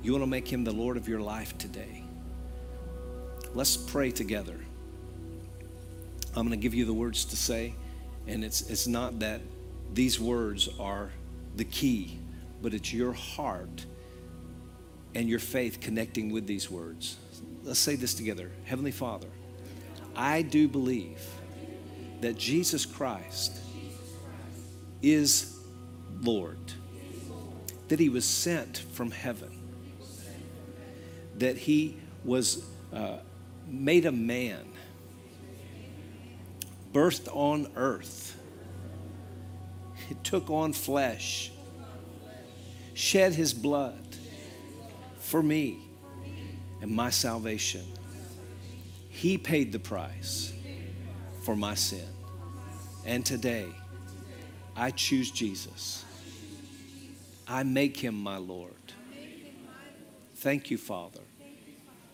you 0.02 0.12
want 0.12 0.22
to 0.22 0.28
make 0.28 0.46
him 0.46 0.64
the 0.64 0.72
Lord 0.72 0.96
of 0.96 1.08
your 1.08 1.20
life 1.20 1.56
today. 1.56 2.03
Let's 3.54 3.76
pray 3.76 4.10
together. 4.10 4.58
I'm 6.36 6.46
going 6.46 6.50
to 6.50 6.62
give 6.62 6.74
you 6.74 6.84
the 6.84 6.92
words 6.92 7.24
to 7.26 7.36
say, 7.36 7.74
and 8.26 8.44
it's, 8.44 8.68
it's 8.68 8.86
not 8.86 9.20
that 9.20 9.40
these 9.92 10.18
words 10.18 10.68
are 10.80 11.10
the 11.56 11.64
key, 11.64 12.18
but 12.60 12.74
it's 12.74 12.92
your 12.92 13.12
heart 13.12 13.86
and 15.14 15.28
your 15.28 15.38
faith 15.38 15.80
connecting 15.80 16.32
with 16.32 16.46
these 16.46 16.68
words. 16.70 17.16
Let's 17.62 17.78
say 17.78 17.94
this 17.94 18.14
together 18.14 18.50
Heavenly 18.64 18.90
Father, 18.90 19.28
I 20.16 20.42
do 20.42 20.66
believe 20.66 21.22
that 22.20 22.36
Jesus 22.36 22.84
Christ 22.84 23.60
is 25.00 25.60
Lord, 26.20 26.58
that 27.88 28.00
He 28.00 28.08
was 28.08 28.24
sent 28.24 28.78
from 28.92 29.12
heaven 29.12 29.64
that 31.38 31.56
he 31.56 31.96
was 32.24 32.64
uh, 32.92 33.18
made 33.66 34.06
a 34.06 34.12
man, 34.12 34.64
birthed 36.92 37.28
on 37.34 37.68
earth, 37.76 38.36
he 40.08 40.14
took 40.22 40.50
on 40.50 40.72
flesh, 40.72 41.50
shed 42.92 43.34
his 43.34 43.54
blood 43.54 44.16
for 45.18 45.42
me 45.42 45.78
and 46.80 46.90
my 46.90 47.10
salvation. 47.10 47.84
He 49.08 49.38
paid 49.38 49.72
the 49.72 49.78
price 49.78 50.52
for 51.42 51.56
my 51.56 51.74
sin. 51.74 52.08
And 53.06 53.24
today, 53.24 53.68
I 54.76 54.90
choose 54.90 55.30
Jesus. 55.30 56.04
I 57.46 57.62
make 57.62 57.96
him 57.96 58.14
my 58.14 58.36
Lord. 58.36 58.72
Thank 60.36 60.70
you, 60.70 60.78
Father, 60.78 61.20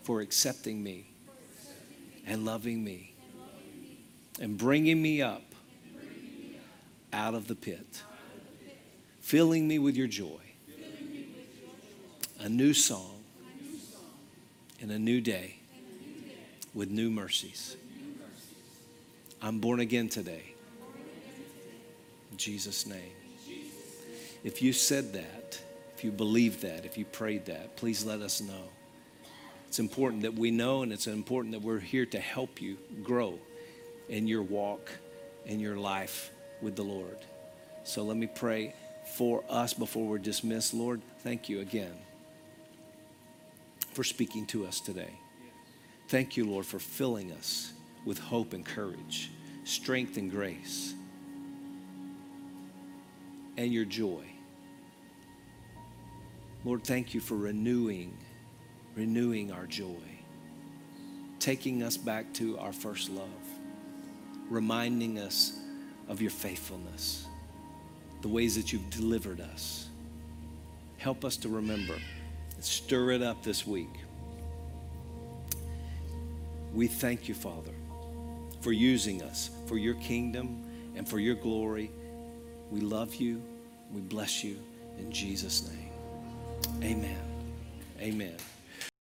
for 0.03 0.21
accepting 0.21 0.81
me 0.81 1.10
and 2.25 2.45
loving 2.45 2.83
me 2.83 3.13
and 4.39 4.57
bringing 4.57 5.01
me 5.01 5.21
up 5.21 5.43
out 7.13 7.33
of 7.33 7.47
the 7.47 7.55
pit, 7.55 8.03
filling 9.19 9.67
me 9.67 9.79
with 9.79 9.95
your 9.95 10.07
joy, 10.07 10.39
a 12.39 12.49
new 12.49 12.73
song, 12.73 13.23
and 14.81 14.91
a 14.91 14.99
new 14.99 15.21
day 15.21 15.55
with 16.73 16.89
new 16.89 17.09
mercies. 17.11 17.75
I'm 19.41 19.59
born 19.59 19.79
again 19.79 20.09
today. 20.09 20.53
In 22.31 22.37
Jesus' 22.37 22.85
name. 22.85 23.11
If 24.43 24.61
you 24.61 24.73
said 24.73 25.13
that, 25.13 25.61
if 25.95 26.03
you 26.03 26.11
believe 26.11 26.61
that, 26.61 26.85
if 26.85 26.97
you 26.97 27.05
prayed 27.05 27.45
that, 27.45 27.75
please 27.75 28.03
let 28.05 28.21
us 28.21 28.41
know. 28.41 28.69
It's 29.71 29.79
important 29.79 30.23
that 30.23 30.33
we 30.33 30.51
know, 30.51 30.81
and 30.81 30.91
it's 30.91 31.07
important 31.07 31.53
that 31.53 31.61
we're 31.61 31.79
here 31.79 32.05
to 32.07 32.19
help 32.19 32.61
you 32.61 32.77
grow 33.03 33.39
in 34.09 34.27
your 34.27 34.43
walk, 34.43 34.91
in 35.45 35.61
your 35.61 35.77
life 35.77 36.29
with 36.61 36.75
the 36.75 36.83
Lord. 36.83 37.15
So 37.85 38.03
let 38.03 38.17
me 38.17 38.27
pray 38.27 38.75
for 39.15 39.45
us 39.47 39.73
before 39.73 40.05
we're 40.05 40.17
dismissed. 40.17 40.73
Lord, 40.73 40.99
thank 41.19 41.47
you 41.47 41.61
again 41.61 41.93
for 43.93 44.03
speaking 44.03 44.45
to 44.47 44.65
us 44.65 44.81
today. 44.81 45.13
Thank 46.09 46.35
you, 46.35 46.43
Lord, 46.43 46.65
for 46.65 46.77
filling 46.77 47.31
us 47.31 47.71
with 48.03 48.19
hope 48.19 48.51
and 48.51 48.65
courage, 48.65 49.31
strength 49.63 50.17
and 50.17 50.29
grace, 50.29 50.93
and 53.55 53.71
your 53.71 53.85
joy. 53.85 54.25
Lord, 56.65 56.83
thank 56.83 57.13
you 57.13 57.21
for 57.21 57.37
renewing, 57.37 58.17
renewing 58.95 59.51
our 59.51 59.65
joy, 59.65 60.03
taking 61.39 61.83
us 61.83 61.97
back 61.97 62.33
to 62.33 62.57
our 62.59 62.73
first 62.73 63.09
love, 63.09 63.27
reminding 64.49 65.19
us 65.19 65.59
of 66.09 66.21
your 66.21 66.31
faithfulness, 66.31 67.25
the 68.21 68.27
ways 68.27 68.55
that 68.55 68.71
you've 68.73 68.89
delivered 68.89 69.41
us. 69.41 69.89
Help 70.97 71.25
us 71.25 71.37
to 71.37 71.49
remember 71.49 71.95
and 72.55 72.63
stir 72.63 73.11
it 73.11 73.23
up 73.23 73.41
this 73.43 73.65
week. 73.65 73.89
We 76.73 76.87
thank 76.87 77.27
you, 77.27 77.33
Father, 77.33 77.73
for 78.61 78.71
using 78.71 79.23
us 79.23 79.49
for 79.67 79.77
your 79.77 79.95
kingdom 79.95 80.63
and 80.95 81.07
for 81.07 81.19
your 81.19 81.35
glory. 81.35 81.91
We 82.69 82.81
love 82.81 83.15
you. 83.15 83.41
We 83.91 84.01
bless 84.01 84.43
you 84.43 84.57
in 84.97 85.11
Jesus' 85.11 85.67
name. 85.67 85.89
Amen. 86.83 87.19
Amen. 87.99 88.35